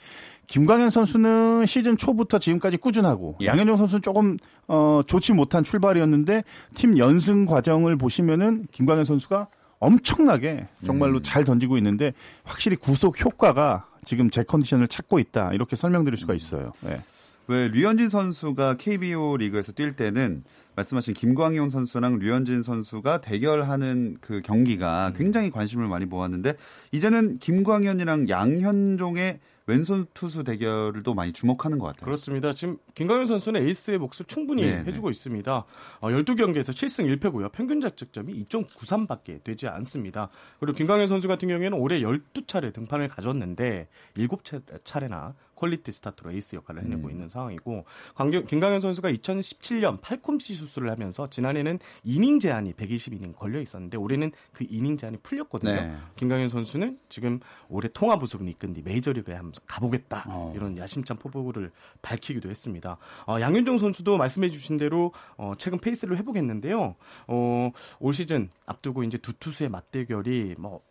김광현 0.47 0.89
선수는 0.89 1.67
시즌 1.67 1.97
초부터 1.97 2.39
지금까지 2.39 2.77
꾸준하고 2.77 3.37
예. 3.41 3.45
양현종 3.45 3.77
선수는 3.77 4.01
조금 4.01 4.37
어, 4.67 5.01
좋지 5.05 5.33
못한 5.33 5.63
출발이었는데 5.63 6.43
팀 6.73 6.97
연승 6.97 7.45
과정을 7.45 7.95
보시면은 7.95 8.65
김광현 8.71 9.05
선수가 9.05 9.49
엄청나게 9.79 10.67
정말로 10.85 11.21
잘 11.21 11.43
던지고 11.43 11.77
있는데 11.77 12.13
확실히 12.43 12.75
구속 12.75 13.23
효과가 13.23 13.87
지금 14.03 14.29
제 14.29 14.43
컨디션을 14.43 14.87
찾고 14.87 15.19
있다 15.19 15.53
이렇게 15.53 15.75
설명드릴 15.75 16.17
수가 16.17 16.33
있어요. 16.33 16.71
네. 16.81 17.01
왜 17.47 17.67
류현진 17.67 18.09
선수가 18.09 18.77
KBO 18.77 19.37
리그에서 19.37 19.71
뛸 19.71 19.95
때는 19.95 20.43
말씀하신 20.75 21.13
김광용 21.13 21.69
선수랑 21.69 22.19
류현진 22.19 22.63
선수가 22.63 23.21
대결하는 23.21 24.17
그 24.19 24.41
경기가 24.41 25.13
굉장히 25.15 25.51
관심을 25.51 25.87
많이 25.87 26.05
모았는데 26.05 26.55
이제는 26.91 27.35
김광현이랑 27.35 28.29
양현종의 28.29 29.39
왼손 29.67 30.05
투수 30.13 30.43
대결을 30.43 31.01
또 31.03 31.13
많이 31.13 31.33
주목하는 31.33 31.79
것 31.79 31.87
같아요. 31.87 32.05
그렇습니다. 32.05 32.53
지금 32.53 32.77
김광현 32.93 33.25
선수는 33.25 33.65
에이스의 33.65 33.97
몫을 33.97 34.25
충분히 34.27 34.63
네, 34.63 34.83
해주고 34.85 35.09
있습니다. 35.09 35.53
어, 35.55 36.09
12경기에서 36.09 36.69
7승 36.69 37.17
1패고요. 37.17 37.51
평균 37.51 37.81
자책점이 37.81 38.45
2.93밖에 38.45 39.43
되지 39.43 39.67
않습니다. 39.67 40.29
그리고 40.59 40.77
김광현 40.77 41.07
선수 41.07 41.27
같은 41.27 41.47
경우에는 41.47 41.77
올해 41.77 42.01
12차례 42.01 42.71
등판을 42.73 43.07
가졌는데 43.07 43.87
7차례나 44.15 45.33
퀄리티 45.55 45.91
스타트로 45.91 46.31
에이스 46.31 46.55
역할을 46.57 46.83
해내고 46.83 47.09
있는 47.09 47.29
상황이고 47.29 47.85
광경- 48.15 48.45
김광현 48.47 48.81
선수가 48.81 49.09
2017년 49.11 49.99
팔꿈치 50.01 50.53
수술을 50.53 50.91
하면서 50.91 51.29
지난해는 51.29 51.79
이닝 52.03 52.39
제한이 52.39 52.73
120이닝 52.73 53.35
걸려 53.35 53.59
있었는데 53.61 53.97
올해는 53.97 54.31
그 54.53 54.65
이닝 54.69 54.97
제한이 54.97 55.17
풀렸거든요. 55.23 55.71
네. 55.73 55.95
김광현 56.17 56.49
선수는 56.49 56.99
지금 57.09 57.39
올해 57.69 57.89
통합 57.93 58.21
우승을 58.21 58.47
이끈 58.49 58.73
뒤 58.73 58.81
메이저리그에 58.83 59.35
한번 59.35 59.53
가보겠다 59.65 60.25
어. 60.27 60.51
이런 60.55 60.77
야심찬 60.77 61.17
포부를 61.17 61.71
밝히기도 62.01 62.49
했습니다. 62.49 62.97
어, 63.27 63.39
양현종 63.39 63.77
선수도 63.77 64.17
말씀해주신 64.17 64.77
대로 64.77 65.13
어, 65.37 65.53
최근 65.57 65.79
페이스를 65.79 66.17
회복했는데요. 66.17 66.95
어, 67.27 67.71
올 67.99 68.13
시즌 68.13 68.49
앞두고 68.65 69.03
이제 69.03 69.17
두 69.17 69.33
투수의 69.33 69.69
맞대결이 69.69 70.55
뭐 70.59 70.75
서- 70.75 70.81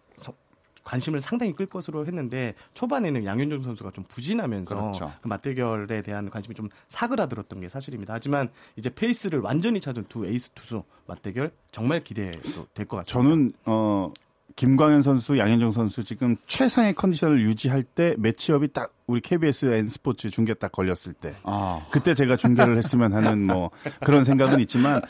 관심을 0.85 1.21
상당히 1.21 1.53
끌 1.55 1.67
것으로 1.67 2.07
했는데 2.07 2.55
초반에는 2.75 3.25
양현종 3.25 3.63
선수가 3.63 3.91
좀 3.93 4.05
부진하면서 4.07 4.75
그렇죠. 4.77 5.13
그 5.23 5.29
맞대결에 5.29 6.03
대한 6.03 6.31
관심이 6.31 6.55
좀 6.55 6.69
사그라들었던 6.89 7.61
게 7.61 7.69
사실입니다. 7.69 8.15
하지만 8.15 8.51
이제 8.77 8.91
페이스를 8.91 9.41
완전히 9.41 9.81
찾은 9.81 10.05
두 10.09 10.27
에이스 10.27 10.51
투수 10.51 10.85
맞대결 11.07 11.51
정말 11.73 12.05
기대도 12.05 12.67
될 12.75 12.87
것 12.87 12.99
같습니다. 12.99 13.05
저는 13.05 13.53
어 13.65 14.13
김광현 14.57 15.03
선수, 15.03 15.37
양현종 15.37 15.73
선수 15.73 16.05
지금 16.05 16.37
최상의 16.47 16.95
컨디션을 16.95 17.43
유지할 17.43 17.83
때 17.83 18.15
매치업이 18.19 18.73
딱 18.73 18.93
우리 19.07 19.21
KBS 19.21 19.67
N 19.67 19.87
스포츠 19.87 20.31
중계 20.31 20.55
딱 20.55 20.73
걸렸을 20.73 21.13
때 21.21 21.35
아, 21.43 21.81
그때 21.91 22.15
제가 22.15 22.37
중계를 22.37 22.77
했으면 22.79 23.13
하는 23.13 23.47
뭐 23.47 23.71
그런 24.03 24.25
생각은 24.25 24.61
있지만 24.61 25.03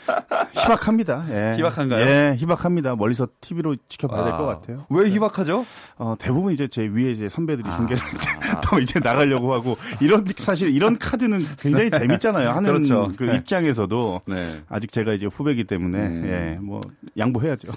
희박합니다. 0.53 1.25
예. 1.29 1.55
희박한가요? 1.57 2.05
예, 2.05 2.35
희박합니다. 2.37 2.95
멀리서 2.95 3.27
TV로 3.39 3.75
지켜봐야 3.87 4.23
될것 4.25 4.41
아, 4.41 4.45
같아요. 4.45 4.85
왜 4.89 5.09
희박하죠? 5.09 5.65
어, 5.97 6.15
대부분 6.19 6.53
이제 6.53 6.67
제 6.67 6.81
위에 6.83 7.11
이제 7.11 7.29
선배들이 7.29 7.67
아. 7.69 7.77
중계를 7.77 8.03
또 8.69 8.79
이제 8.79 8.99
나가려고 8.99 9.53
하고 9.53 9.77
이런 10.01 10.25
사실 10.37 10.75
이런 10.75 10.97
카드는 10.97 11.39
굉장히 11.59 11.89
재밌잖아요. 11.89 12.49
하는 12.49 12.63
그렇죠. 12.73 13.11
그 13.17 13.23
네. 13.23 13.35
입장에서도 13.37 14.21
네. 14.27 14.61
아직 14.67 14.91
제가 14.91 15.13
이제 15.13 15.25
후배기 15.25 15.63
때문에 15.63 15.97
음. 15.99 16.25
예, 16.27 16.57
뭐 16.61 16.81
양보해야죠. 17.17 17.69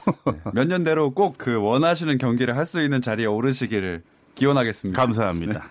몇 0.52 0.66
년대로 0.66 1.12
꼭 1.12 1.38
그 1.38 1.54
원하시는 1.60 2.18
경기를 2.18 2.56
할 2.56 2.66
수 2.66 2.82
있는 2.82 3.00
자리에 3.00 3.24
오르시기를 3.26 4.02
기원하겠습니다. 4.34 5.00
감사합니다. 5.00 5.70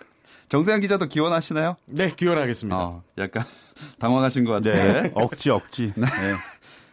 정세현 0.50 0.80
기자도 0.80 1.08
기원하시나요? 1.08 1.76
네, 1.88 2.12
기원하겠습니다. 2.16 2.78
어, 2.78 3.04
약간 3.18 3.44
당황하신 4.00 4.46
것 4.46 4.52
같은데. 4.54 5.02
네. 5.02 5.12
억지 5.14 5.50
억지. 5.50 5.94
네. 5.98 6.08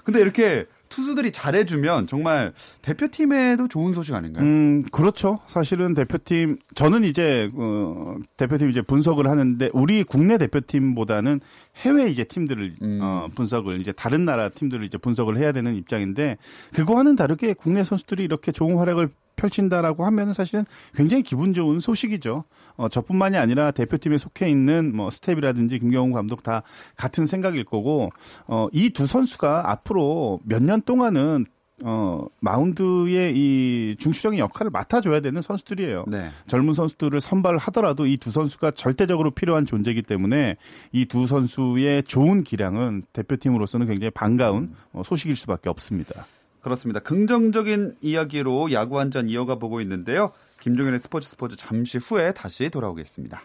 근데 0.02 0.20
이렇게 0.20 0.66
투수들이 0.94 1.32
잘해주면 1.32 2.06
정말 2.06 2.52
대표팀에도 2.82 3.66
좋은 3.66 3.92
소식 3.94 4.14
아닌가요? 4.14 4.44
음, 4.44 4.80
그렇죠. 4.92 5.40
사실은 5.46 5.94
대표팀 5.94 6.58
저는 6.74 7.02
이제 7.02 7.48
어, 7.56 8.14
대표팀 8.36 8.70
이제 8.70 8.80
분석을 8.80 9.28
하는데 9.28 9.70
우리 9.72 10.04
국내 10.04 10.38
대표팀보다는 10.38 11.40
해외 11.78 12.08
이제 12.08 12.22
팀들을 12.22 12.74
음. 12.82 13.00
어, 13.02 13.28
분석을 13.34 13.80
이제 13.80 13.90
다른 13.90 14.24
나라 14.24 14.50
팀들을 14.50 14.84
이제 14.84 14.96
분석을 14.96 15.36
해야 15.36 15.50
되는 15.50 15.74
입장인데 15.74 16.36
그거와는 16.74 17.16
다르게 17.16 17.54
국내 17.54 17.82
선수들이 17.82 18.22
이렇게 18.22 18.52
좋은 18.52 18.76
활약을 18.78 19.08
펼친다라고 19.36 20.04
하면 20.06 20.32
사실은 20.32 20.64
굉장히 20.94 21.22
기분 21.22 21.54
좋은 21.54 21.80
소식이죠. 21.80 22.44
어, 22.76 22.88
저뿐만이 22.88 23.36
아니라 23.36 23.70
대표팀에 23.70 24.18
속해 24.18 24.48
있는 24.50 24.94
뭐 24.94 25.10
스태프라든지 25.10 25.78
김경문 25.78 26.12
감독 26.12 26.42
다 26.42 26.62
같은 26.96 27.26
생각일 27.26 27.64
거고 27.64 28.10
어, 28.46 28.68
이 28.72 28.90
두 28.90 29.06
선수가 29.06 29.70
앞으로 29.70 30.40
몇 30.44 30.62
년 30.62 30.82
동안은 30.82 31.46
어, 31.82 32.24
마운드의 32.40 33.34
이 33.36 33.96
중추적인 33.98 34.38
역할을 34.38 34.70
맡아줘야 34.70 35.18
되는 35.20 35.42
선수들이에요. 35.42 36.04
네. 36.06 36.30
젊은 36.46 36.72
선수들을 36.72 37.20
선발을 37.20 37.58
하더라도 37.58 38.06
이 38.06 38.16
두 38.16 38.30
선수가 38.30 38.70
절대적으로 38.72 39.32
필요한 39.32 39.66
존재이기 39.66 40.02
때문에 40.02 40.56
이 40.92 41.04
두 41.06 41.26
선수의 41.26 42.04
좋은 42.04 42.44
기량은 42.44 43.02
대표팀으로서는 43.12 43.86
굉장히 43.88 44.10
반가운 44.10 44.74
어, 44.92 45.02
소식일 45.04 45.34
수밖에 45.36 45.68
없습니다. 45.68 46.24
그렇습니다. 46.60 47.00
긍정적인 47.00 47.96
이야기로 48.00 48.72
야구 48.72 48.98
한 48.98 49.10
잔 49.10 49.28
이어가 49.28 49.56
보고 49.56 49.80
있는데요. 49.82 50.30
김종현의 50.64 50.98
스포츠 50.98 51.28
스포츠 51.28 51.58
잠시 51.58 51.98
후에 51.98 52.32
다시 52.32 52.70
돌아오겠습니다. 52.70 53.42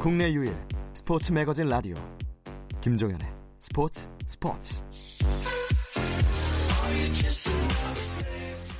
국내 0.00 0.32
유일 0.32 0.56
스포츠 0.94 1.30
매거진 1.30 1.68
라디오 1.68 1.94
김종현의 2.80 3.24
스포츠 3.60 4.08
스포츠 4.26 4.82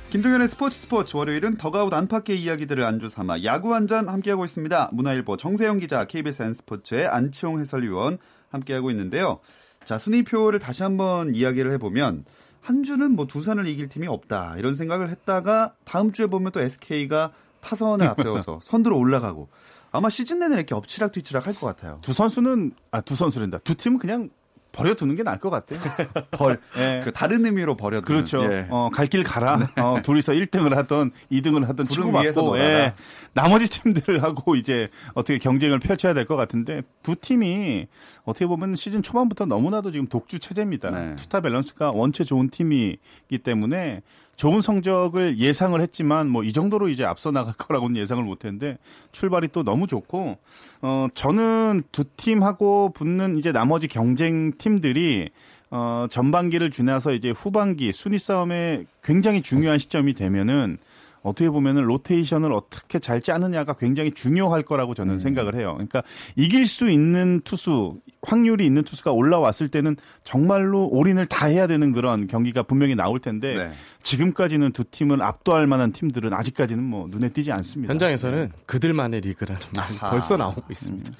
김종현의 0.09 0.49
스포츠 0.49 0.79
스포츠 0.81 1.15
월요일은 1.15 1.55
더가웃 1.55 1.93
안팎의 1.93 2.41
이야기들을 2.41 2.83
안주 2.83 3.07
삼아 3.07 3.43
야구 3.43 3.73
한 3.73 3.87
잔 3.87 4.09
함께하고 4.09 4.43
있습니다. 4.43 4.89
문화일보 4.91 5.37
정세영 5.37 5.79
기자, 5.79 6.03
KBS 6.03 6.43
N스포츠의 6.43 7.07
안치홍 7.07 7.61
해설위원 7.61 8.17
함께하고 8.49 8.91
있는데요. 8.91 9.39
자 9.85 9.97
순위표를 9.97 10.59
다시 10.59 10.83
한번 10.83 11.33
이야기를 11.35 11.71
해보면 11.73 12.25
한 12.61 12.83
주는 12.83 13.11
뭐 13.15 13.27
두산을 13.27 13.67
이길 13.67 13.87
팀이 13.89 14.07
없다 14.07 14.55
이런 14.57 14.73
생각을 14.75 15.09
했다가 15.09 15.75
다음 15.85 16.11
주에 16.11 16.25
보면 16.25 16.51
또 16.51 16.59
SK가 16.61 17.31
타선을 17.61 18.07
앞세워서 18.07 18.59
선두로 18.63 18.97
올라가고 18.97 19.47
아마 19.91 20.09
시즌 20.09 20.39
내내 20.39 20.55
이렇게 20.55 20.75
엎치락뒤치락 20.75 21.47
할 21.47 21.53
것 21.53 21.67
같아요. 21.67 21.99
두 22.01 22.13
선수는 22.13 22.73
아 22.91 23.01
두 23.01 23.15
선수랜다. 23.15 23.59
두 23.59 23.75
팀은 23.75 23.99
그냥 23.99 24.29
버려두는 24.75 25.15
게 25.15 25.23
나을 25.23 25.39
것 25.39 25.49
같아요. 25.49 25.79
벌, 26.31 26.59
예. 26.77 27.01
그 27.03 27.11
다른 27.13 27.45
의미로 27.45 27.75
버려두는. 27.77 28.03
그렇죠. 28.03 28.43
예. 28.43 28.67
어, 28.69 28.89
갈 28.93 29.07
길 29.07 29.23
가라. 29.23 29.69
어, 29.77 30.01
둘이서 30.03 30.33
1등을 30.33 30.75
하던 30.75 31.11
2등을 31.31 31.65
하던 31.67 31.85
치고받고. 31.85 32.57
예. 32.59 32.93
나머지 33.33 33.69
팀들하고 33.69 34.55
이제 34.55 34.89
어떻게 35.13 35.37
경쟁을 35.39 35.79
펼쳐야 35.79 36.13
될 36.13 36.25
것 36.25 36.35
같은데 36.35 36.81
두 37.03 37.15
팀이 37.15 37.87
어떻게 38.23 38.45
보면 38.47 38.75
시즌 38.75 39.03
초반부터 39.03 39.45
너무나도 39.45 39.91
지금 39.91 40.07
독주 40.07 40.39
체제입니다. 40.39 40.89
네. 40.89 41.15
투타 41.15 41.41
밸런스가 41.41 41.91
원체 41.91 42.23
좋은 42.23 42.49
팀이기 42.49 43.37
때문에 43.43 44.01
좋은 44.35 44.61
성적을 44.61 45.37
예상을 45.37 45.79
했지만 45.81 46.29
뭐 46.29 46.45
이 46.45 46.53
정도로 46.53 46.89
이제 46.89 47.03
앞서 47.03 47.31
나갈 47.31 47.53
거라고는 47.57 47.99
예상을 47.99 48.23
못했는데 48.23 48.77
출발이 49.11 49.49
또 49.51 49.63
너무 49.63 49.87
좋고 49.87 50.37
어 50.81 51.07
저는 51.13 51.83
두 51.91 52.03
팀하고 52.03 52.91
붙는 52.93 53.37
이제 53.37 53.51
나머지 53.51 53.87
경쟁 53.87 54.51
팀들이 54.57 55.29
어 55.71 56.05
전반기를 56.09 56.69
지나서 56.69 57.13
이제 57.13 57.31
후반기 57.31 57.91
순위 57.91 58.19
싸움에 58.19 58.85
굉장히 59.03 59.41
중요한 59.41 59.79
시점이 59.79 60.13
되면은 60.13 60.77
어떻게 61.25 61.49
보면은 61.49 61.83
로테이션을 61.83 62.53
어떻게 62.53 62.99
잘 62.99 63.19
짜느냐가 63.19 63.73
굉장히 63.73 64.11
중요할 64.11 64.61
거라고 64.61 64.93
저는 64.93 65.17
생각을 65.17 65.55
해요. 65.55 65.73
그러니까 65.73 66.03
이길 66.35 66.67
수 66.67 66.89
있는 66.89 67.41
투수, 67.43 67.99
확률이 68.21 68.65
있는 68.65 68.83
투수가 68.83 69.11
올라왔을 69.11 69.67
때는 69.69 69.95
정말로 70.23 70.87
올인을 70.87 71.25
다 71.25 71.47
해야 71.47 71.65
되는 71.65 71.91
그런 71.93 72.27
경기가 72.27 72.61
분명히 72.61 72.93
나올 72.93 73.19
텐데 73.19 73.55
네. 73.55 73.71
지금까지는 74.03 74.71
두 74.71 74.83
팀을 74.83 75.23
압도할 75.23 75.65
만한 75.65 75.91
팀들은 75.91 76.31
아직까지는 76.31 76.83
뭐 76.83 77.07
눈에 77.09 77.29
띄지 77.29 77.51
않습니다. 77.51 77.91
현장에서는 77.91 78.51
그들만의 78.67 79.21
리그라는 79.21 79.61
말이. 79.75 79.97
벌써 79.97 80.37
나오고 80.37 80.61
있습니다. 80.69 81.11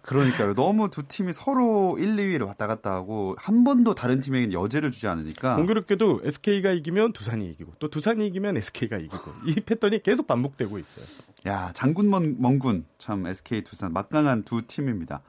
그러니까요. 0.00 0.54
너무 0.54 0.88
두 0.88 1.06
팀이 1.06 1.32
서로 1.32 1.96
1, 1.98 2.16
2위를 2.16 2.46
왔다 2.46 2.66
갔다 2.66 2.92
하고 2.92 3.34
한 3.38 3.64
번도 3.64 3.94
다른 3.94 4.20
팀에게는 4.20 4.52
여지를 4.52 4.90
주지 4.90 5.06
않으니까 5.08 5.56
공교롭게도 5.56 6.22
SK가 6.24 6.70
이기면 6.72 7.12
두산이 7.12 7.46
이기고 7.50 7.74
또 7.78 7.88
두산이 7.88 8.26
이기면 8.28 8.56
SK가 8.56 8.96
이기고 8.96 9.30
이 9.46 9.54
패턴이 9.60 10.02
계속 10.02 10.26
반복되고 10.26 10.78
있어요. 10.78 11.04
야 11.48 11.72
장군 11.74 12.08
먼, 12.08 12.36
먼군 12.40 12.86
참 12.98 13.26
SK 13.26 13.62
두산 13.64 13.92
막강한 13.92 14.44
두 14.44 14.62
팀입니다. 14.66 15.22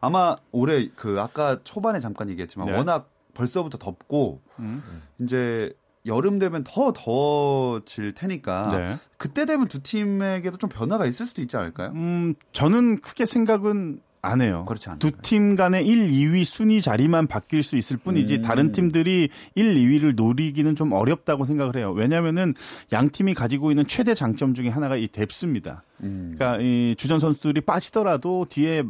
아마 0.00 0.36
올해 0.50 0.88
그 0.96 1.20
아까 1.20 1.60
초반에 1.62 2.00
잠깐 2.00 2.28
얘기했지만 2.30 2.68
네. 2.68 2.76
워낙 2.76 3.08
벌써부터 3.34 3.78
덥고 3.78 4.40
음. 4.58 4.82
이제 5.20 5.72
여름 6.06 6.38
되면 6.38 6.64
더 6.64 6.92
더워질 6.92 8.14
테니까 8.14 8.68
네. 8.70 8.98
그때 9.18 9.44
되면 9.44 9.68
두 9.68 9.82
팀에게도 9.82 10.56
좀 10.56 10.70
변화가 10.70 11.06
있을 11.06 11.26
수도 11.26 11.42
있지 11.42 11.56
않을까요? 11.56 11.90
음, 11.90 12.34
저는 12.52 13.00
크게 13.00 13.26
생각은 13.26 14.00
안 14.22 14.42
해요. 14.42 14.64
그렇지 14.66 14.88
않나요? 14.88 14.98
두팀 14.98 15.56
간의 15.56 15.86
1, 15.86 16.10
2위 16.10 16.44
순위 16.44 16.82
자리만 16.82 17.26
바뀔 17.26 17.62
수 17.62 17.76
있을 17.76 17.96
뿐이지 17.96 18.36
음. 18.36 18.42
다른 18.42 18.72
팀들이 18.72 19.30
1, 19.54 19.74
2위를 19.74 20.14
노리기는 20.14 20.76
좀 20.76 20.92
어렵다고 20.92 21.44
생각을 21.44 21.76
해요. 21.76 21.92
왜냐하면은 21.92 22.54
양 22.92 23.08
팀이 23.08 23.34
가지고 23.34 23.70
있는 23.70 23.86
최대 23.86 24.14
장점 24.14 24.54
중에 24.54 24.68
하나가 24.68 24.96
이 24.96 25.08
뎁스입니다. 25.08 25.82
음. 26.02 26.34
그러니까 26.36 26.62
이 26.62 26.94
주전 26.96 27.18
선수들이 27.18 27.62
빠지더라도 27.62 28.46
뒤에 28.48 28.82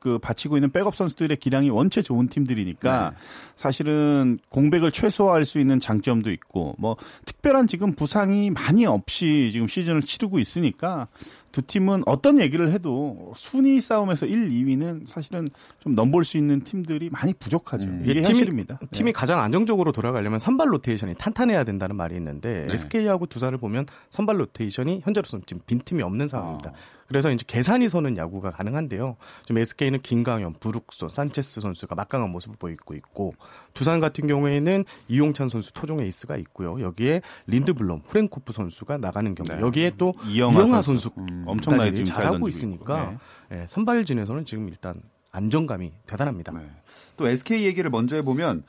그 0.00 0.18
바치고 0.18 0.56
있는 0.56 0.70
백업 0.70 0.94
선수들의 0.94 1.38
기량이 1.38 1.70
원체 1.70 2.02
좋은 2.02 2.28
팀들이니까 2.28 3.10
네. 3.10 3.16
사실은 3.54 4.38
공백을 4.50 4.92
최소화할 4.92 5.44
수 5.44 5.58
있는 5.58 5.80
장점도 5.80 6.30
있고 6.32 6.74
뭐 6.78 6.96
특별한 7.24 7.66
지금 7.66 7.94
부상이 7.94 8.50
많이 8.50 8.86
없이 8.86 9.50
지금 9.52 9.66
시즌을 9.66 10.02
치르고 10.02 10.38
있으니까 10.38 11.08
두 11.56 11.62
팀은 11.62 12.02
어떤 12.04 12.38
얘기를 12.38 12.70
해도 12.70 13.32
순위 13.34 13.80
싸움에서 13.80 14.26
1, 14.26 14.50
2위는 14.50 15.06
사실은 15.06 15.48
좀 15.78 15.94
넘볼 15.94 16.26
수 16.26 16.36
있는 16.36 16.60
팀들이 16.60 17.08
많이 17.08 17.32
부족하죠. 17.32 17.88
음. 17.88 18.02
이게 18.04 18.20
팀이- 18.20 18.26
현실입니다. 18.26 18.78
팀이 18.90 19.12
가장 19.14 19.40
안정적으로 19.40 19.90
돌아가려면 19.90 20.38
선발 20.38 20.70
로테이션이 20.74 21.14
탄탄해야 21.14 21.64
된다는 21.64 21.96
말이 21.96 22.14
있는데 22.16 22.66
네. 22.66 22.74
SK하고 22.74 23.24
두산을 23.24 23.56
보면 23.56 23.86
선발 24.10 24.38
로테이션이 24.38 25.00
현재로서는 25.02 25.44
지금 25.46 25.62
빈틈이 25.64 26.02
없는 26.02 26.28
상황입니다. 26.28 26.72
아. 26.74 26.95
그래서 27.08 27.30
이제 27.30 27.44
계산이 27.46 27.88
서는 27.88 28.16
야구가 28.16 28.50
가능한데요. 28.50 29.16
지금 29.44 29.58
SK는 29.60 30.00
김광현, 30.00 30.54
브룩소, 30.60 31.08
산체스 31.08 31.60
선수가 31.60 31.94
막강한 31.94 32.30
모습을 32.30 32.56
보이고 32.58 32.94
있고 32.94 33.34
두산 33.74 34.00
같은 34.00 34.26
경우에는 34.26 34.84
이용찬 35.08 35.48
선수 35.48 35.72
토종 35.72 36.00
에이스가 36.00 36.36
있고요. 36.38 36.80
여기에 36.80 37.22
린드블럼, 37.46 38.02
후랭코프 38.06 38.52
선수가 38.52 38.98
나가는 38.98 39.34
경우. 39.34 39.46
네. 39.48 39.64
여기에 39.64 39.92
또 39.98 40.14
이영하 40.26 40.56
이영하, 40.56 40.82
선수. 40.82 41.10
음. 41.18 41.44
엄청나게 41.46 41.92
지금 41.92 42.04
잘 42.06 42.16
잘하고 42.16 42.48
있으니까. 42.48 43.18
네. 43.50 43.60
예, 43.60 43.66
선발진에서는 43.68 44.44
지금 44.44 44.68
일단 44.68 45.00
안정감이 45.30 45.92
대단합니다. 46.06 46.52
네. 46.52 46.70
또 47.16 47.28
SK 47.28 47.64
얘기를 47.64 47.90
먼저 47.90 48.16
해보면 48.16 48.64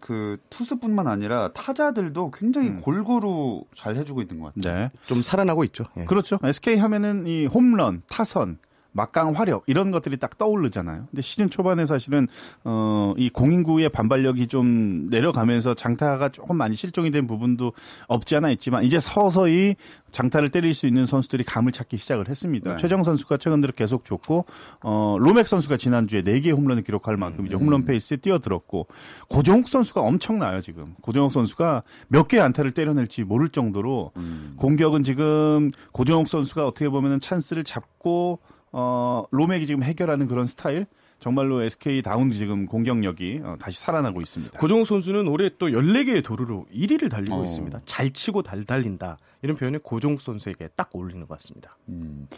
그 0.00 0.38
투수뿐만 0.50 1.06
아니라 1.06 1.48
타자들도 1.52 2.30
굉장히 2.32 2.70
골고루 2.76 3.64
잘 3.74 3.96
해주고 3.96 4.22
있는 4.22 4.40
것 4.40 4.54
같아요. 4.54 4.76
네. 4.76 4.90
좀 5.06 5.22
살아나고 5.22 5.64
있죠. 5.64 5.84
예. 5.96 6.04
그렇죠. 6.04 6.38
SK 6.42 6.76
하면은 6.78 7.26
이 7.26 7.46
홈런, 7.46 8.02
타선, 8.08 8.58
막강 8.98 9.32
화력 9.32 9.62
이런 9.66 9.90
것들이 9.90 10.16
딱 10.16 10.36
떠오르잖아요. 10.38 11.06
근데 11.10 11.22
시즌 11.22 11.48
초반에 11.48 11.86
사실은 11.86 12.26
어 12.64 12.98
이 13.16 13.28
공인구의 13.30 13.88
반발력이 13.88 14.46
좀 14.46 15.06
내려가면서 15.06 15.74
장타가 15.74 16.30
조금 16.30 16.56
많이 16.56 16.76
실종이 16.76 17.10
된 17.10 17.26
부분도 17.26 17.72
없지 18.06 18.36
않아 18.36 18.50
있지만 18.50 18.84
이제 18.84 18.98
서서히 19.00 19.76
장타를 20.10 20.50
때릴 20.50 20.74
수 20.74 20.86
있는 20.86 21.04
선수들이 21.04 21.44
감을 21.44 21.72
찾기 21.72 21.96
시작을 21.96 22.28
했습니다. 22.28 22.72
네. 22.72 22.80
최정 22.80 23.02
선수가 23.02 23.38
최근 23.38 23.60
들어 23.60 23.72
계속 23.72 24.04
좋고 24.04 24.46
어 24.82 25.16
로맥 25.18 25.48
선수가 25.48 25.76
지난주에 25.76 26.22
4개의 26.22 26.56
홈런을 26.56 26.82
기록할 26.82 27.16
만큼 27.16 27.46
이제 27.46 27.56
홈런 27.56 27.84
페이스에 27.84 28.16
뛰어들었고 28.18 28.86
고종욱 29.28 29.68
선수가 29.68 30.00
엄청나요, 30.00 30.60
지금. 30.60 30.94
고종욱 31.00 31.32
선수가 31.32 31.82
몇 32.08 32.28
개의 32.28 32.42
안타를 32.42 32.72
때려낼지 32.72 33.24
모를 33.24 33.48
정도로 33.48 34.12
음. 34.16 34.54
공격은 34.56 35.02
지금 35.02 35.70
고종욱 35.92 36.28
선수가 36.28 36.66
어떻게 36.66 36.88
보면은 36.88 37.20
찬스를 37.20 37.64
잡고 37.64 38.40
어 38.72 39.24
로맥이 39.30 39.66
지금 39.66 39.82
해결하는 39.82 40.28
그런 40.28 40.46
스타일 40.46 40.86
정말로 41.20 41.62
SK 41.62 42.02
다운 42.02 42.30
지금 42.30 42.66
공격력이 42.66 43.40
어, 43.44 43.56
다시 43.58 43.80
살아나고 43.80 44.20
있습니다. 44.20 44.58
고종욱 44.58 44.86
선수는 44.86 45.26
올해 45.26 45.50
또 45.58 45.68
14개의 45.68 46.24
도루로 46.24 46.66
1위를 46.72 47.10
달리고 47.10 47.36
어. 47.36 47.44
있습니다. 47.44 47.80
잘 47.86 48.10
치고 48.10 48.42
달 48.42 48.64
달린다. 48.64 49.18
이런 49.42 49.56
표현이 49.56 49.78
고종욱 49.78 50.20
선수에게 50.20 50.68
딱 50.76 50.90
어울리는 50.94 51.20
것 51.26 51.28
같습니다. 51.38 51.76
음. 51.88 52.28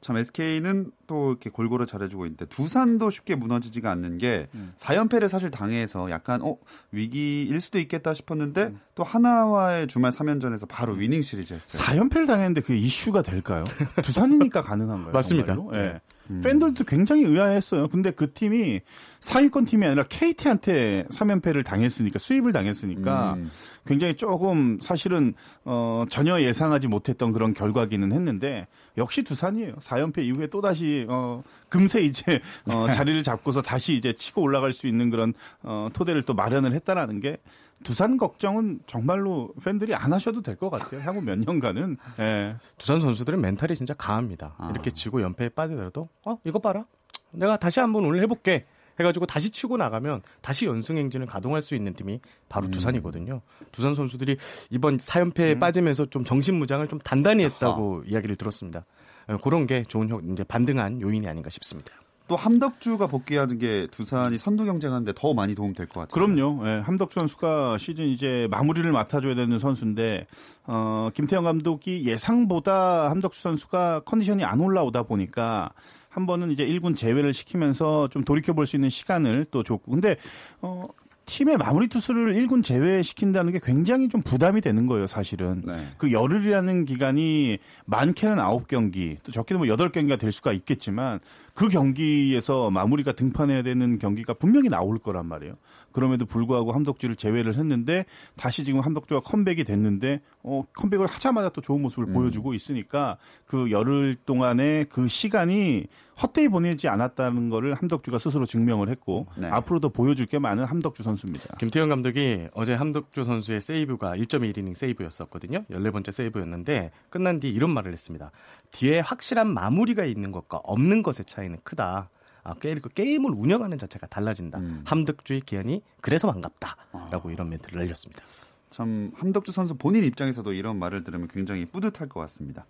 참 0.00 0.16
SK는 0.16 0.92
또 1.08 1.30
이렇게 1.30 1.50
골고루 1.50 1.84
잘해주고 1.84 2.26
있는데 2.26 2.46
두산도 2.46 3.10
쉽게 3.10 3.34
무너지지가 3.34 3.90
않는 3.90 4.18
게 4.18 4.46
음. 4.54 4.72
4연패를 4.76 5.28
사실 5.28 5.50
당해서 5.50 6.08
약간 6.10 6.40
어 6.42 6.56
위기일 6.92 7.60
수도 7.60 7.80
있겠다 7.80 8.14
싶었는데 8.14 8.62
음. 8.64 8.80
또 8.94 9.02
하나와의 9.02 9.88
주말 9.88 10.12
3연전에서 10.12 10.68
바로 10.68 10.94
위닝 10.94 11.22
시리즈 11.22 11.52
했어요. 11.52 11.82
4연패를 11.82 12.26
당했는데 12.28 12.60
그게 12.60 12.76
이슈가 12.78 13.22
될까요? 13.22 13.64
두산이니까 14.02 14.62
가능한 14.62 14.98
거예요. 14.98 15.12
맞습니다. 15.12 15.56
예. 15.74 16.00
음. 16.30 16.40
팬들도 16.42 16.84
굉장히 16.84 17.22
의아했어요. 17.22 17.88
근데 17.88 18.10
그 18.10 18.32
팀이 18.32 18.80
상위권 19.20 19.64
팀이 19.64 19.84
아니라 19.86 20.04
KT한테 20.08 21.04
3연패를 21.10 21.64
당했으니까 21.64 22.18
수입을 22.18 22.52
당했으니까 22.52 23.34
음. 23.34 23.50
굉장히 23.86 24.14
조금 24.14 24.78
사실은 24.80 25.34
어 25.64 26.04
전혀 26.10 26.40
예상하지 26.40 26.88
못했던 26.88 27.32
그런 27.32 27.54
결과기는 27.54 28.12
했는데 28.12 28.66
역시 28.96 29.22
두산이에요. 29.22 29.76
4연패 29.76 30.18
이후에 30.24 30.48
또 30.48 30.60
다시 30.60 31.06
어 31.08 31.42
금세 31.68 32.02
이제 32.02 32.40
어 32.66 32.86
자리를 32.92 33.22
잡고서 33.22 33.62
다시 33.62 33.94
이제 33.94 34.12
치고 34.12 34.42
올라갈 34.42 34.72
수 34.72 34.86
있는 34.86 35.10
그런 35.10 35.32
어 35.62 35.88
토대를 35.92 36.22
또 36.22 36.34
마련을 36.34 36.74
했다라는 36.74 37.20
게 37.20 37.38
두산 37.84 38.16
걱정은 38.16 38.80
정말로 38.86 39.52
팬들이 39.64 39.94
안 39.94 40.12
하셔도 40.12 40.42
될 40.42 40.56
것 40.56 40.70
같아요. 40.70 41.00
향후 41.02 41.20
몇 41.22 41.38
년간은. 41.38 41.96
예. 42.20 42.56
두산 42.76 43.00
선수들은 43.00 43.40
멘탈이 43.40 43.76
진짜 43.76 43.94
강합니다. 43.94 44.54
아. 44.58 44.70
이렇게 44.70 44.90
지고 44.90 45.22
연패에 45.22 45.50
빠지더라도 45.50 46.08
어 46.24 46.38
이거 46.44 46.58
봐라. 46.58 46.84
내가 47.30 47.56
다시 47.56 47.80
한번 47.80 48.04
오늘 48.04 48.20
해볼게. 48.22 48.66
해가지고 49.00 49.26
다시 49.26 49.50
치고 49.50 49.76
나가면 49.76 50.22
다시 50.40 50.66
연승 50.66 50.96
행진을 50.96 51.26
가동할 51.26 51.62
수 51.62 51.76
있는 51.76 51.94
팀이 51.94 52.20
바로 52.48 52.66
음. 52.66 52.72
두산이거든요. 52.72 53.42
두산 53.70 53.94
선수들이 53.94 54.36
이번 54.70 54.96
4연패에 54.96 55.60
빠지면서 55.60 56.06
좀 56.06 56.24
정신 56.24 56.56
무장을 56.56 56.86
좀 56.88 56.98
단단히 56.98 57.44
했다고 57.44 58.02
이야기를 58.06 58.34
들었습니다. 58.34 58.84
어, 59.28 59.36
그런 59.36 59.68
게 59.68 59.84
좋은 59.84 60.10
효, 60.10 60.20
이제 60.32 60.42
반등한 60.42 61.00
요인이 61.00 61.28
아닌가 61.28 61.48
싶습니다. 61.48 61.92
또 62.28 62.36
함덕주가 62.36 63.06
복귀하는 63.06 63.58
게 63.58 63.88
두산이 63.90 64.38
선두 64.38 64.64
경쟁하는데 64.66 65.12
더 65.16 65.34
많이 65.34 65.54
도움 65.54 65.72
될 65.72 65.86
것 65.88 66.00
같아요. 66.08 66.26
그럼요. 66.26 66.66
예, 66.68 66.80
함덕주 66.80 67.18
선수가 67.18 67.78
시즌 67.78 68.06
이제 68.08 68.46
마무리를 68.50 68.90
맡아줘야 68.92 69.34
되는 69.34 69.58
선수인데 69.58 70.26
어, 70.66 71.08
김태형 71.14 71.44
감독이 71.44 72.04
예상보다 72.06 73.10
함덕주 73.10 73.40
선수가 73.40 74.02
컨디션이 74.04 74.44
안 74.44 74.60
올라오다 74.60 75.04
보니까 75.04 75.70
한 76.10 76.26
번은 76.26 76.50
이제 76.50 76.66
1군 76.66 76.96
제외를 76.96 77.32
시키면서 77.32 78.08
좀 78.08 78.24
돌이켜 78.24 78.52
볼 78.52 78.66
수 78.66 78.76
있는 78.76 78.88
시간을 78.88 79.46
또 79.50 79.62
줬고 79.62 79.90
근데 79.92 80.16
어 80.60 80.84
팀의 81.26 81.58
마무리 81.58 81.88
투수를 81.88 82.34
1군 82.34 82.64
제외시킨다는 82.64 83.52
게 83.52 83.60
굉장히 83.62 84.08
좀 84.08 84.22
부담이 84.22 84.62
되는 84.62 84.86
거예요, 84.86 85.06
사실은. 85.06 85.62
네. 85.66 85.86
그 85.98 86.10
열흘이라는 86.10 86.86
기간이 86.86 87.58
많게는 87.84 88.36
9경기, 88.38 89.18
또 89.24 89.30
적게는 89.32 89.66
뭐 89.66 89.76
8경기가 89.76 90.18
될 90.18 90.32
수가 90.32 90.52
있겠지만 90.54 91.20
그 91.58 91.68
경기에서 91.68 92.70
마무리가 92.70 93.10
등판해야 93.10 93.64
되는 93.64 93.98
경기가 93.98 94.32
분명히 94.32 94.68
나올 94.68 94.96
거란 95.00 95.26
말이에요. 95.26 95.56
그럼에도 95.90 96.24
불구하고 96.24 96.70
함덕주를 96.70 97.16
제외를 97.16 97.56
했는데 97.56 98.04
다시 98.36 98.64
지금 98.64 98.78
함덕주가 98.78 99.22
컴백이 99.22 99.64
됐는데 99.64 100.20
어, 100.44 100.62
컴백을 100.76 101.06
하자마자 101.06 101.48
또 101.48 101.60
좋은 101.60 101.82
모습을 101.82 102.12
보여주고 102.12 102.54
있으니까 102.54 103.16
그 103.44 103.72
열흘 103.72 104.14
동안의 104.24 104.84
그 104.84 105.08
시간이 105.08 105.88
헛되이 106.22 106.48
보내지 106.48 106.88
않았다는 106.88 107.48
거를 107.48 107.74
함덕주가 107.74 108.18
스스로 108.18 108.44
증명을 108.44 108.88
했고 108.88 109.26
네. 109.36 109.48
앞으로도 109.48 109.90
보여줄 109.90 110.26
게 110.26 110.38
많은 110.38 110.64
함덕주 110.64 111.02
선수입니다. 111.02 111.56
김태형 111.56 111.88
감독이 111.88 112.48
어제 112.54 112.74
함덕주 112.74 113.24
선수의 113.24 113.60
세이브가 113.60 114.16
1.1이닝 114.16 114.74
세이브였었거든요. 114.74 115.64
14번째 115.70 116.10
세이브였는데 116.12 116.90
끝난 117.08 117.40
뒤 117.40 117.50
이런 117.50 117.70
말을 117.70 117.92
했습니다. 117.92 118.32
뒤에 118.72 119.00
확실한 119.00 119.52
마무리가 119.54 120.04
있는 120.04 120.32
것과 120.32 120.58
없는 120.58 121.02
것의 121.02 121.24
차이 121.26 121.47
는 121.50 121.58
크다. 121.64 122.08
아, 122.44 122.54
게- 122.54 122.74
그 122.78 122.88
게임을 122.88 123.30
운영하는 123.32 123.78
자체가 123.78 124.06
달라진다. 124.06 124.58
음. 124.58 124.82
함덕주의 124.84 125.40
기한이 125.42 125.82
그래서 126.00 126.30
반갑다라고 126.32 127.30
이런 127.30 127.48
멘트를 127.50 127.80
날렸습니다. 127.80 128.22
참 128.70 129.10
함덕주 129.14 129.52
선수 129.52 129.74
본인 129.76 130.04
입장에서도 130.04 130.52
이런 130.52 130.78
말을 130.78 131.04
들으면 131.04 131.28
굉장히 131.28 131.64
뿌듯할 131.66 132.08
것 132.08 132.20
같습니다. 132.20 132.66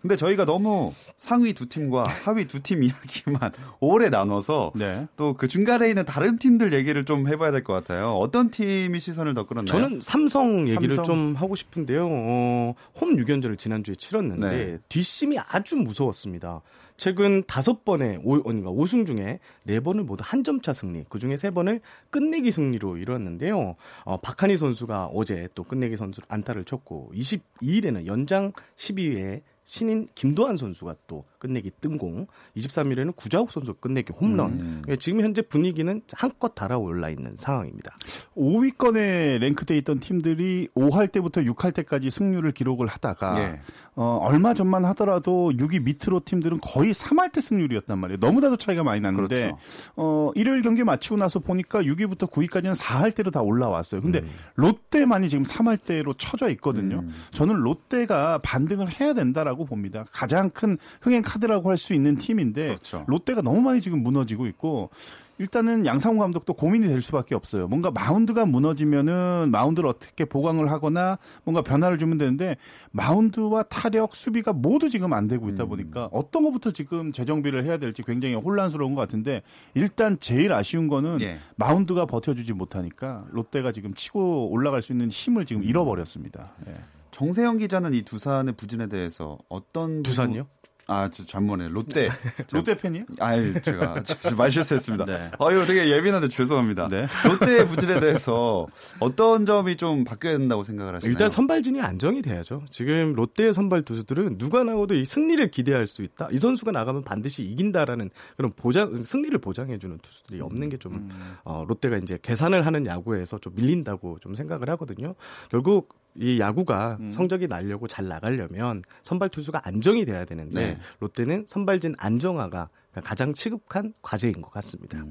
근데 0.00 0.16
저희가 0.16 0.46
너무 0.46 0.94
상위 1.18 1.52
두 1.52 1.66
팀과 1.68 2.04
하위 2.04 2.46
두 2.46 2.60
팀 2.62 2.82
이야기만 2.84 3.52
오래 3.80 4.08
나눠서 4.08 4.72
네. 4.74 5.06
또그 5.18 5.46
중간에 5.48 5.90
있는 5.90 6.06
다른 6.06 6.38
팀들 6.38 6.72
얘기를 6.72 7.04
좀 7.04 7.28
해봐야 7.28 7.50
될 7.50 7.62
것 7.64 7.74
같아요. 7.74 8.14
어떤 8.14 8.50
팀이 8.50 8.98
시선을 8.98 9.34
더 9.34 9.44
끌었나요? 9.46 9.66
저는 9.66 10.00
삼성 10.00 10.66
얘기를 10.68 10.96
삼성. 10.96 11.04
좀 11.04 11.34
하고 11.34 11.54
싶은데요. 11.54 12.08
어, 12.10 12.74
홈 12.98 13.16
6연전을 13.16 13.58
지난주에 13.58 13.94
치렀는데 13.94 14.48
네. 14.48 14.78
뒷심이 14.88 15.38
아주 15.38 15.76
무서웠습니다. 15.76 16.62
최근 17.00 17.42
다섯 17.46 17.82
번의 17.86 18.20
오, 18.24 18.42
그러니까 18.42 18.70
5승 18.70 19.06
중에 19.06 19.38
네 19.64 19.80
번을 19.80 20.04
모두 20.04 20.22
한 20.22 20.44
점차 20.44 20.74
승리, 20.74 21.02
그 21.08 21.18
중에 21.18 21.38
세 21.38 21.50
번을 21.50 21.80
끝내기 22.10 22.52
승리로 22.52 22.98
이뤘는데요. 22.98 23.76
어, 24.04 24.16
박한희 24.18 24.58
선수가 24.58 25.06
어제 25.06 25.48
또 25.54 25.64
끝내기 25.64 25.96
선수 25.96 26.20
안타를 26.28 26.66
쳤고 26.66 27.12
22일에는 27.14 28.04
연장 28.04 28.52
12회에 28.76 29.40
신인 29.70 30.08
김도환 30.16 30.56
선수가 30.56 30.96
또 31.06 31.24
끝내기 31.38 31.70
뜬공, 31.80 32.26
23일에는 32.56 33.14
구자욱 33.14 33.52
선수 33.52 33.72
끝내기 33.72 34.12
홈런. 34.12 34.58
음. 34.58 34.82
예, 34.88 34.96
지금 34.96 35.20
현재 35.20 35.42
분위기는 35.42 36.02
한껏 36.12 36.56
달아올라 36.56 37.08
있는 37.08 37.36
상황입니다. 37.36 37.96
5위권에 38.36 39.38
랭크돼 39.38 39.78
있던 39.78 40.00
팀들이 40.00 40.66
5할 40.74 41.12
때부터 41.12 41.42
6할 41.42 41.72
때까지 41.72 42.10
승률을 42.10 42.50
기록을 42.50 42.88
하다가 42.88 43.40
예. 43.42 43.60
어, 43.94 44.18
얼마 44.22 44.54
전만 44.54 44.84
하더라도 44.86 45.52
6위 45.52 45.82
밑으로 45.84 46.20
팀들은 46.24 46.58
거의 46.62 46.92
3할 46.92 47.32
때 47.32 47.40
승률이었단 47.40 47.96
말이에요. 47.96 48.18
너무나도 48.20 48.56
차이가 48.56 48.82
많이 48.82 49.00
났는데 49.00 49.34
그렇죠. 49.34 49.58
어, 49.94 50.32
일요일 50.34 50.62
경기 50.62 50.82
마치고 50.82 51.16
나서 51.16 51.38
보니까 51.38 51.82
6위부터 51.82 52.28
9위까지는 52.28 52.74
4할 52.74 53.14
때로 53.14 53.30
다 53.30 53.40
올라왔어요. 53.40 54.02
근데 54.02 54.18
음. 54.18 54.30
롯데만이 54.56 55.28
지금 55.28 55.44
3할 55.44 55.80
때로 55.80 56.14
쳐져 56.14 56.50
있거든요. 56.50 57.04
저는 57.30 57.54
롯데가 57.54 58.38
반등을 58.38 59.00
해야 59.00 59.14
된다라고 59.14 59.59
봅니다. 59.64 60.04
가장 60.12 60.50
큰 60.50 60.78
흥행 61.02 61.22
카드라고 61.22 61.68
할 61.68 61.80
수 61.80 61.94
있는 61.94 62.14
팀인데 62.14 62.66
그렇죠. 62.66 63.04
롯데가 63.08 63.40
너무 63.40 63.62
많이 63.62 63.80
지금 63.80 64.02
무너지고 64.02 64.46
있고 64.46 64.90
일단은 65.38 65.86
양상우 65.86 66.18
감독도 66.18 66.52
고민이 66.52 66.86
될 66.86 67.00
수밖에 67.00 67.34
없어요. 67.34 67.66
뭔가 67.66 67.90
마운드가 67.90 68.44
무너지면은 68.44 69.48
마운드를 69.50 69.88
어떻게 69.88 70.26
보강을 70.26 70.70
하거나 70.70 71.16
뭔가 71.44 71.62
변화를 71.62 71.96
주면 71.96 72.18
되는데 72.18 72.58
마운드와 72.90 73.62
타력, 73.62 74.14
수비가 74.14 74.52
모두 74.52 74.90
지금 74.90 75.14
안 75.14 75.26
되고 75.28 75.46
음. 75.46 75.50
있다 75.50 75.64
보니까 75.64 76.10
어떤 76.12 76.44
것부터 76.44 76.72
지금 76.72 77.10
재정비를 77.10 77.64
해야 77.64 77.78
될지 77.78 78.02
굉장히 78.02 78.34
혼란스러운 78.34 78.94
것 78.94 79.00
같은데 79.00 79.40
일단 79.72 80.18
제일 80.20 80.52
아쉬운 80.52 80.88
거는 80.88 81.22
예. 81.22 81.38
마운드가 81.56 82.04
버텨주지 82.04 82.52
못하니까 82.52 83.24
롯데가 83.30 83.72
지금 83.72 83.94
치고 83.94 84.50
올라갈 84.50 84.82
수 84.82 84.92
있는 84.92 85.08
힘을 85.08 85.44
음. 85.44 85.46
지금 85.46 85.64
잃어버렸습니다. 85.64 86.52
예. 86.68 86.74
정세영 87.10 87.58
기자는 87.58 87.94
이 87.94 88.02
두산의 88.02 88.54
부진에 88.54 88.88
대해서 88.88 89.38
어떤 89.48 90.02
두산이요? 90.02 90.46
아, 90.92 91.08
저 91.08 91.24
전문에 91.24 91.68
롯데. 91.68 92.08
롯데 92.50 92.76
팬이요? 92.76 93.04
아유, 93.20 93.54
제가 93.62 94.02
말 94.36 94.50
실수했습니다. 94.50 95.04
네. 95.04 95.30
아유, 95.38 95.64
되게 95.64 95.88
예민한데 95.88 96.26
죄송합니다. 96.26 96.88
네. 96.88 97.06
롯데의 97.28 97.68
부진에 97.68 98.00
대해서 98.00 98.66
어떤 98.98 99.46
점이 99.46 99.76
좀 99.76 100.02
바뀌어야 100.02 100.36
된다고 100.38 100.64
생각을 100.64 100.96
하시나요? 100.96 101.12
일단 101.12 101.28
선발진이 101.28 101.80
안정이 101.80 102.22
돼야죠. 102.22 102.64
지금 102.70 103.12
롯데의 103.12 103.54
선발 103.54 103.82
투수들은 103.82 104.38
누가 104.38 104.64
나와도 104.64 104.96
이 104.96 105.04
승리를 105.04 105.48
기대할 105.52 105.86
수 105.86 106.02
있다. 106.02 106.26
이 106.32 106.38
선수가 106.38 106.72
나가면 106.72 107.04
반드시 107.04 107.44
이긴다라는 107.44 108.10
그런 108.36 108.52
보장 108.56 108.92
승리를 108.96 109.38
보장해 109.38 109.78
주는 109.78 109.96
투수들이 109.98 110.40
없는 110.40 110.70
게좀 110.70 111.08
어, 111.44 111.64
롯데가 111.68 111.98
이제 111.98 112.18
계산을 112.20 112.66
하는 112.66 112.84
야구에서 112.86 113.38
좀 113.38 113.54
밀린다고 113.54 114.18
좀 114.18 114.34
생각을 114.34 114.68
하거든요. 114.70 115.14
결국 115.52 115.99
이 116.16 116.40
야구가 116.40 116.98
성적이 117.10 117.46
나려고 117.48 117.86
잘 117.88 118.08
나가려면 118.08 118.82
선발 119.02 119.28
투수가 119.28 119.62
안정이 119.64 120.04
돼야 120.04 120.24
되는데 120.24 120.60
네. 120.60 120.78
롯데는 120.98 121.44
선발진 121.46 121.94
안정화가 121.98 122.68
가장 123.04 123.34
시급한 123.34 123.94
과제인 124.02 124.42
것 124.42 124.50
같습니다. 124.50 125.04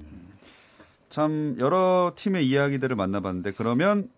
참 1.10 1.56
여러 1.60 2.14
팀의 2.16 2.48
이야기들을 2.48 2.96
만나봤는데 2.96 3.54
그러면 3.54 4.10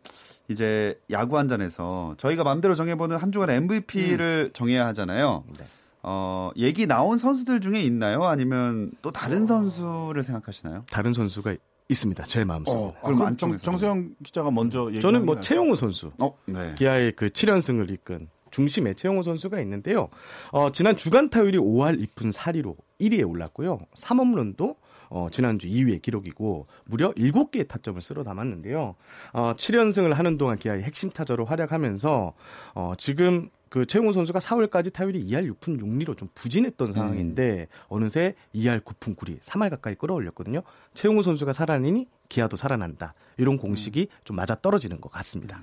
이제 0.48 1.00
야구 1.10 1.38
한 1.38 1.48
잔에서 1.48 2.15
저희가 2.17 2.44
마음대로 2.44 2.76
정해보는 2.76 3.17
한 3.17 3.32
주간의 3.32 3.56
MVP를 3.58 4.52
정해야 4.54 4.86
하잖아요. 4.88 5.46
네. 5.58 5.65
어, 6.04 6.50
얘기 6.58 6.88
나온 6.88 7.17
선수들 7.17 7.62
중에 7.62 7.80
있나요? 7.82 8.24
아니면 8.24 8.91
또 9.02 9.12
다른 9.12 9.46
선수를 9.46 10.24
생각하시나요? 10.24 10.86
다른 10.89 11.13
선수가 11.13 11.56
있습니다. 11.91 12.23
제 12.23 12.43
마음속에. 12.43 12.77
그럼 12.77 12.93
그럼 13.01 13.17
정, 13.17 13.27
안쪽에서. 13.27 13.63
정세영 13.63 14.15
기자가 14.23 14.51
먼저 14.51 14.91
저는 15.01 15.25
뭐 15.25 15.39
최용우 15.39 15.75
선수. 15.75 16.12
어, 16.19 16.34
네. 16.45 16.73
기아의 16.77 17.13
그 17.13 17.27
7연승을 17.27 17.91
이끈 17.91 18.30
중심에 18.51 18.93
최용호 18.93 19.23
선수가 19.23 19.60
있는데요. 19.62 20.10
어, 20.51 20.71
지난 20.71 20.95
주간 20.95 21.30
타율이 21.30 21.58
5할 21.58 21.99
2푼 21.99 22.34
4리로 22.34 22.75
1위에 22.99 23.27
올랐고요. 23.27 23.80
3홈런도 23.95 24.75
어, 25.10 25.27
지난주 25.32 25.67
2위의 25.67 26.01
기록이고 26.01 26.67
무려 26.86 27.12
7개의 27.13 27.67
타점을 27.67 27.99
쓸어 28.01 28.23
담았는데요. 28.23 28.95
어, 29.34 29.54
7연승을 29.56 30.13
하는 30.13 30.38
동안 30.38 30.58
기아의 30.58 30.84
핵심 30.84 31.10
타자로 31.10 31.45
활약하면서 31.45 32.34
어, 32.75 32.93
지금 32.97 33.49
그 33.71 33.86
최용호 33.86 34.12
선수가 34.12 34.39
4월까지 34.39 34.91
타율이 34.91 35.23
2할 35.27 35.49
6푼 35.49 35.79
6리로 35.81 36.17
좀 36.17 36.27
부진했던 36.36 36.91
상황인데 36.91 37.67
어느새 37.88 38.36
2할 38.53 38.84
9푼 38.84 39.15
9리 39.15 39.39
3할 39.39 39.69
가까이 39.69 39.95
끌어올렸거든요. 39.95 40.62
최용호 40.93 41.21
선수가 41.21 41.53
살아나니 41.53 42.10
기아도 42.27 42.57
살아난다. 42.57 43.13
이런 43.38 43.57
공식이 43.57 44.10
좀 44.25 44.36
맞아 44.36 44.55
떨어지는 44.55 44.99
것 44.99 45.10
같습니다. 45.13 45.62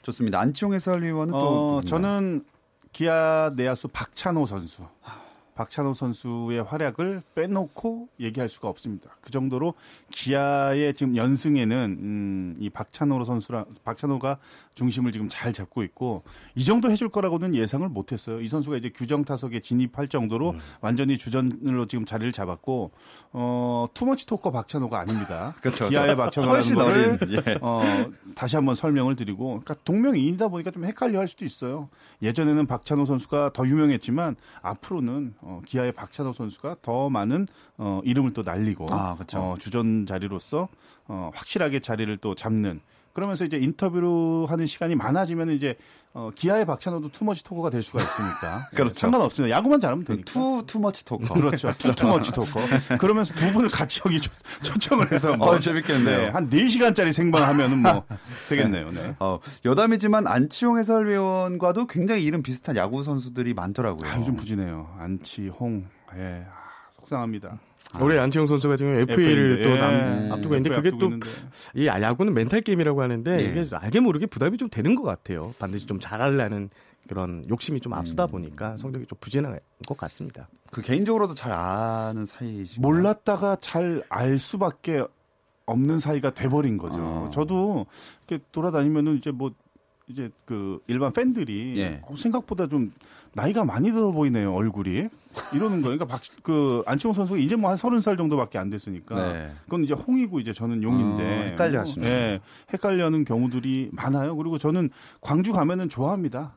좋습니다. 0.00 0.40
안치홍 0.40 0.72
해설위원은 0.72 1.32
또 1.32 1.36
어, 1.38 1.50
누군가요? 1.82 1.82
저는 1.82 2.44
기아 2.92 3.52
내야수 3.54 3.88
박찬호 3.88 4.46
선수. 4.46 4.86
박찬호 5.58 5.92
선수의 5.92 6.62
활약을 6.62 7.22
빼놓고 7.34 8.08
얘기할 8.20 8.48
수가 8.48 8.68
없습니다. 8.68 9.10
그 9.20 9.32
정도로 9.32 9.74
기아의 10.12 10.94
지금 10.94 11.16
연승에는 11.16 11.96
음, 12.00 12.54
이 12.60 12.70
박찬호 12.70 13.24
선수랑 13.24 13.64
박찬호가 13.84 14.38
중심을 14.76 15.10
지금 15.10 15.28
잘 15.28 15.52
잡고 15.52 15.82
있고 15.82 16.22
이 16.54 16.62
정도 16.62 16.92
해줄 16.92 17.08
거라고는 17.08 17.56
예상을 17.56 17.88
못했어요. 17.88 18.40
이 18.40 18.46
선수가 18.46 18.76
이제 18.76 18.90
규정 18.94 19.24
타석에 19.24 19.58
진입할 19.58 20.06
정도로 20.06 20.50
음. 20.50 20.58
완전히 20.80 21.18
주전으로 21.18 21.86
지금 21.86 22.04
자리를 22.04 22.30
잡았고 22.30 22.92
어 23.32 23.86
too 23.94 24.08
much 24.08 24.26
talker 24.26 24.52
박찬호가 24.52 25.00
아닙니다. 25.00 25.56
그렇죠. 25.60 25.88
기아의 25.88 26.14
박찬호라는 26.14 26.74
거를 26.76 27.18
예. 27.30 27.58
어, 27.60 27.80
다시 28.34 28.56
한번 28.56 28.74
설명을 28.74 29.16
드리고, 29.16 29.60
그러니까 29.60 29.74
동명이인이다 29.84 30.48
보니까 30.48 30.70
좀 30.70 30.84
헷갈려 30.84 31.18
할 31.18 31.28
수도 31.28 31.44
있어요. 31.44 31.88
예전에는 32.22 32.66
박찬호 32.66 33.04
선수가 33.06 33.50
더 33.52 33.66
유명했지만 33.66 34.36
앞으로는 34.62 35.34
어, 35.48 35.62
기아의 35.64 35.92
박찬호 35.92 36.32
선수가 36.32 36.76
더 36.82 37.08
많은 37.08 37.48
어, 37.78 38.02
이름을 38.04 38.34
또 38.34 38.42
날리고 38.42 38.86
아, 38.90 39.16
그쵸. 39.16 39.38
어, 39.38 39.56
주전 39.58 40.04
자리로서 40.04 40.68
어, 41.06 41.30
확실하게 41.34 41.80
자리를 41.80 42.14
또 42.18 42.34
잡는. 42.34 42.80
그러면서 43.18 43.44
이제 43.44 43.56
인터뷰를 43.56 44.48
하는 44.48 44.66
시간이 44.66 44.94
많아지면 44.94 45.50
이제 45.50 45.74
어, 46.14 46.30
기아의 46.32 46.64
박찬호도 46.66 47.10
too 47.10 47.24
much 47.24 47.42
talker가 47.42 47.68
될 47.68 47.82
수가 47.82 48.00
있으니까 48.00 48.68
그렇죠. 48.72 48.94
상관없습니다. 48.94 49.54
야구만 49.56 49.80
잘하면 49.80 50.04
되니까. 50.04 50.24
투 50.30 50.62
too 50.64 50.81
much 50.81 51.04
talker. 51.04 51.34
그렇죠. 51.34 51.72
too, 51.80 51.92
too 51.96 52.11
much 52.11 52.32
talker. 52.32 52.60
그러면서 52.98 53.34
두 53.34 53.52
분을 53.52 53.68
같이 53.70 54.00
여기 54.06 54.20
초, 54.20 54.30
초청을 54.62 55.10
해서 55.10 55.36
뭐 55.36 55.48
어, 55.48 55.58
재밌겠네요. 55.58 56.16
네, 56.16 56.28
한 56.28 56.48
4시간짜리 56.48 57.12
생방하면은 57.12 57.82
뭐 57.82 58.04
되겠네요. 58.48 58.92
네. 58.92 59.16
어, 59.18 59.40
여담이지만 59.64 60.28
안치용 60.28 60.78
해설위원과도 60.78 61.88
굉장히 61.88 62.22
이름 62.22 62.44
비슷한 62.44 62.76
야구 62.76 63.02
선수들이 63.02 63.52
많더라고요. 63.54 64.08
아, 64.08 64.16
요즘 64.20 64.36
부진해요. 64.36 64.94
안치, 65.00 65.48
홍. 65.48 65.86
예. 66.16 66.44
아, 66.48 66.90
속상합니다. 67.00 67.58
올해 68.00 68.18
안치홍 68.18 68.46
선수가 68.46 68.76
지금 68.76 68.94
FA를 68.98 69.52
FA 69.60 69.64
또 69.64 69.70
예. 69.76 69.80
남, 69.80 70.32
앞두고 70.32 70.54
있는데 70.56 70.70
FA 70.70 70.82
그게 70.82 70.98
또 70.98 71.06
있는데. 71.06 71.26
이 71.74 71.86
야구는 71.86 72.34
멘탈 72.34 72.60
게임이라고 72.60 73.02
하는데 73.02 73.40
예. 73.40 73.44
이게 73.44 73.66
알게 73.74 74.00
모르게 74.00 74.26
부담이 74.26 74.58
좀 74.58 74.68
되는 74.68 74.94
것 74.94 75.02
같아요. 75.02 75.54
반드시 75.58 75.86
좀 75.86 75.98
잘하려는 75.98 76.68
그런 77.08 77.42
욕심이 77.48 77.80
좀 77.80 77.94
앞서다 77.94 78.26
보니까 78.26 78.76
성적이 78.76 79.06
좀 79.06 79.16
부진한 79.20 79.58
것 79.86 79.96
같습니다. 79.96 80.48
그 80.70 80.82
개인적으로도 80.82 81.32
잘 81.34 81.52
아는 81.52 82.26
사이이신가요? 82.26 82.80
몰랐다가 82.82 83.56
잘 83.60 84.02
알 84.10 84.38
수밖에 84.38 85.02
없는 85.64 85.98
사이가 85.98 86.32
돼버린 86.34 86.76
거죠. 86.78 86.98
어. 86.98 87.30
저도 87.32 87.86
이렇게 88.26 88.44
돌아다니면은 88.52 89.16
이제 89.16 89.30
뭐 89.30 89.50
이제 90.08 90.30
그 90.44 90.80
일반 90.86 91.12
팬들이 91.12 91.78
예. 91.78 92.00
어, 92.02 92.16
생각보다 92.16 92.66
좀 92.66 92.90
나이가 93.34 93.64
많이 93.64 93.92
들어 93.92 94.10
보이네요 94.10 94.54
얼굴이 94.54 95.08
이러는 95.54 95.82
거예요. 95.82 95.98
그러니까 95.98 96.06
박, 96.06 96.22
그 96.42 96.82
안치홍 96.86 97.14
선수가 97.14 97.38
이제 97.38 97.56
뭐 97.56 97.68
한 97.70 97.76
서른 97.76 98.00
살 98.00 98.16
정도밖에 98.16 98.58
안 98.58 98.70
됐으니까 98.70 99.32
네. 99.32 99.52
그건 99.64 99.84
이제 99.84 99.92
홍이고 99.94 100.40
이제 100.40 100.52
저는 100.54 100.82
용인데 100.82 101.22
어, 101.22 101.42
헷갈려 101.50 101.80
하시네요. 101.80 102.10
예, 102.10 102.40
헷갈려하는 102.72 103.24
경우들이 103.26 103.90
많아요. 103.92 104.34
그리고 104.36 104.56
저는 104.58 104.88
광주 105.20 105.52
가면은 105.52 105.88
좋아합니다. 105.90 106.54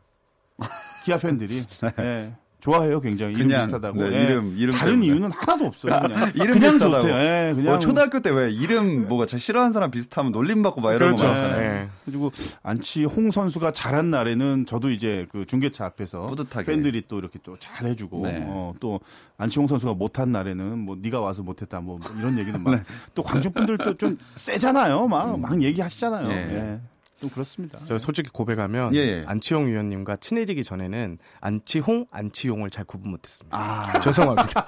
기아 1.03 1.17
팬들이 1.17 1.65
예. 1.99 2.33
좋아해요, 2.61 3.01
굉장히 3.01 3.33
이름 3.33 3.47
그냥, 3.47 3.61
비슷하다고. 3.65 4.01
네, 4.07 4.17
예. 4.17 4.23
이름- 4.23 4.55
이름 4.57 4.73
다른 4.73 4.93
때문에. 4.93 5.07
이유는 5.07 5.31
하나도 5.31 5.65
없어요. 5.65 5.99
그냥 6.01 6.31
이름 6.35 6.53
그냥 6.53 6.71
비슷하다고. 6.73 7.01
좋대요. 7.07 7.15
예, 7.17 7.51
그냥 7.55 7.65
뭐 7.65 7.79
초등학교 7.79 8.19
때 8.21 8.29
왜 8.29 8.51
이름 8.51 9.07
뭐가 9.09 9.25
저 9.25 9.37
싫어하는 9.37 9.73
사람 9.73 9.91
비슷하면 9.91 10.31
놀림 10.31 10.61
받고 10.63 10.79
막 10.79 10.91
이런 10.93 11.09
그렇죠. 11.15 11.25
거 11.25 11.31
많잖아요. 11.33 11.61
예. 11.61 11.89
그리고 12.05 12.31
안치 12.63 13.03
홍 13.05 13.31
선수가 13.31 13.71
잘한 13.73 14.09
날에는 14.11 14.65
저도 14.67 14.89
이제 14.91 15.27
그 15.31 15.45
중계차 15.45 15.85
앞에서 15.85 16.27
뿌듯하게. 16.27 16.65
팬들이 16.71 17.03
또 17.07 17.17
이렇게 17.19 17.39
또 17.43 17.57
잘해주고 17.59 18.21
네. 18.27 18.43
어, 18.47 18.73
또 18.79 18.99
안치홍 19.37 19.67
선수가 19.67 19.95
못한 19.95 20.31
날에는 20.31 20.77
뭐 20.77 20.95
네가 21.01 21.19
와서 21.19 21.41
못했다 21.41 21.81
뭐, 21.81 21.97
뭐 21.97 22.11
이런 22.19 22.37
얘기는 22.37 22.61
막 22.63 22.71
또 23.15 23.23
광주 23.23 23.49
분들도 23.51 23.95
좀 23.95 24.17
세잖아요, 24.35 25.07
막막 25.07 25.61
얘기하시잖아요. 25.63 26.29
예. 26.29 26.79
예. 27.21 27.27
좀 27.27 27.29
그렇습니다. 27.29 27.79
제가 27.85 27.97
솔직히 27.99 28.29
고백하면 28.31 28.95
예, 28.95 28.99
예. 28.99 29.23
안치홍 29.27 29.67
위원님과 29.67 30.17
친해지기 30.17 30.63
전에는 30.63 31.19
안치홍, 31.39 32.05
안치용을 32.11 32.69
잘 32.71 32.83
구분 32.85 33.11
못했습니다. 33.11 33.57
아, 33.57 33.99
죄송합니다. 34.01 34.65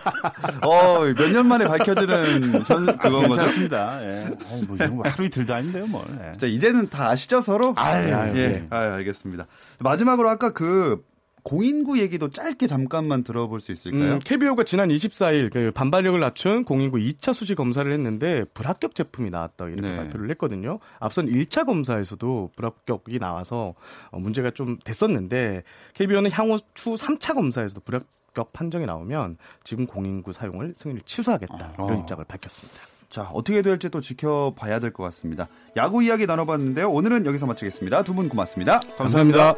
어, 0.62 1.00
몇 1.18 1.32
년 1.34 1.48
만에 1.48 1.66
밝혀지는 1.66 2.62
현, 2.66 2.86
그건 2.86 3.12
거죠? 3.28 3.28
괜찮습니다. 3.36 4.04
예. 4.04 4.26
아이, 4.52 4.62
뭐 4.68 4.76
이런 4.76 4.98
거 4.98 5.10
하루 5.10 5.26
이틀도 5.26 5.54
아닌데요, 5.54 5.88
뭘. 5.88 6.06
예. 6.22 6.38
자, 6.38 6.46
이제는 6.46 6.90
다 6.90 7.10
아시죠, 7.10 7.42
서로? 7.42 7.74
아유, 7.76 8.08
예, 8.08 8.38
예. 8.40 8.68
아유, 8.70 8.92
알겠습니다. 8.94 9.48
마지막으로 9.80 10.30
아까 10.30 10.52
그 10.52 11.04
공인구 11.44 12.00
얘기도 12.00 12.30
짧게 12.30 12.68
잠깐만 12.68 13.24
들어볼 13.24 13.60
수 13.60 13.72
있을까요? 13.72 14.14
음, 14.14 14.20
KBO가 14.20 14.64
지난 14.64 14.90
24일 14.90 15.52
그 15.52 15.72
반발력을 15.72 16.20
낮춘 16.20 16.64
공인구 16.64 16.98
2차 16.98 17.34
수지 17.34 17.54
검사를 17.56 17.90
했는데 17.92 18.44
불합격 18.54 18.96
제품이 18.96 19.30
나왔다 19.30 19.66
이렇게 19.68 19.82
네. 19.82 19.96
발표를 19.98 20.30
했거든요. 20.32 20.80
앞선 21.00 21.28
1차 21.28 21.66
검사에서도 21.66 22.52
불합격이 22.56 23.20
나와서 23.20 23.76
어, 24.12 24.20
문제가 24.20 24.52
좀 24.52 24.78
됐었는데 24.84 25.64
KBO는 25.96 26.32
향후 26.32 26.58
추 26.74 26.92
3차 26.96 27.34
검사에서도 27.36 27.82
불합격 27.82 28.54
판정이 28.54 28.86
나오면 28.86 29.38
지금 29.64 29.86
공인구 29.86 30.32
사용을 30.34 30.74
승인을 30.78 31.02
취소하겠다 31.06 31.74
이런 31.78 31.90
어. 31.92 32.00
입장을 32.02 32.24
밝혔습니다. 32.26 32.80
자, 33.10 33.30
어떻게 33.32 33.62
될지 33.62 33.90
또 33.90 34.02
지켜봐야 34.02 34.80
될 34.80 34.92
것 34.92 35.04
같습니다. 35.04 35.48
야구 35.78 36.02
이야기 36.04 36.26
나눠봤는데요. 36.26 36.90
오늘은 36.90 37.26
여기서 37.28 37.46
마치겠습니다. 37.46 38.02
두 38.04 38.14
분 38.16 38.28
고맙습니다. 38.30 38.80
감사합니다. 38.98 39.54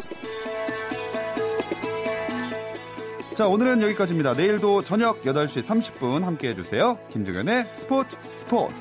자, 3.36 3.50
오늘은 3.50 3.82
여기까지입니다. 3.82 4.34
내일도 4.34 4.82
저녁 4.82 5.22
8시 5.24 5.62
30분 5.62 6.22
함께 6.22 6.52
해주세요. 6.52 6.98
김종현의 7.12 7.66
스포츠 7.66 8.16
스포츠. 8.32 8.74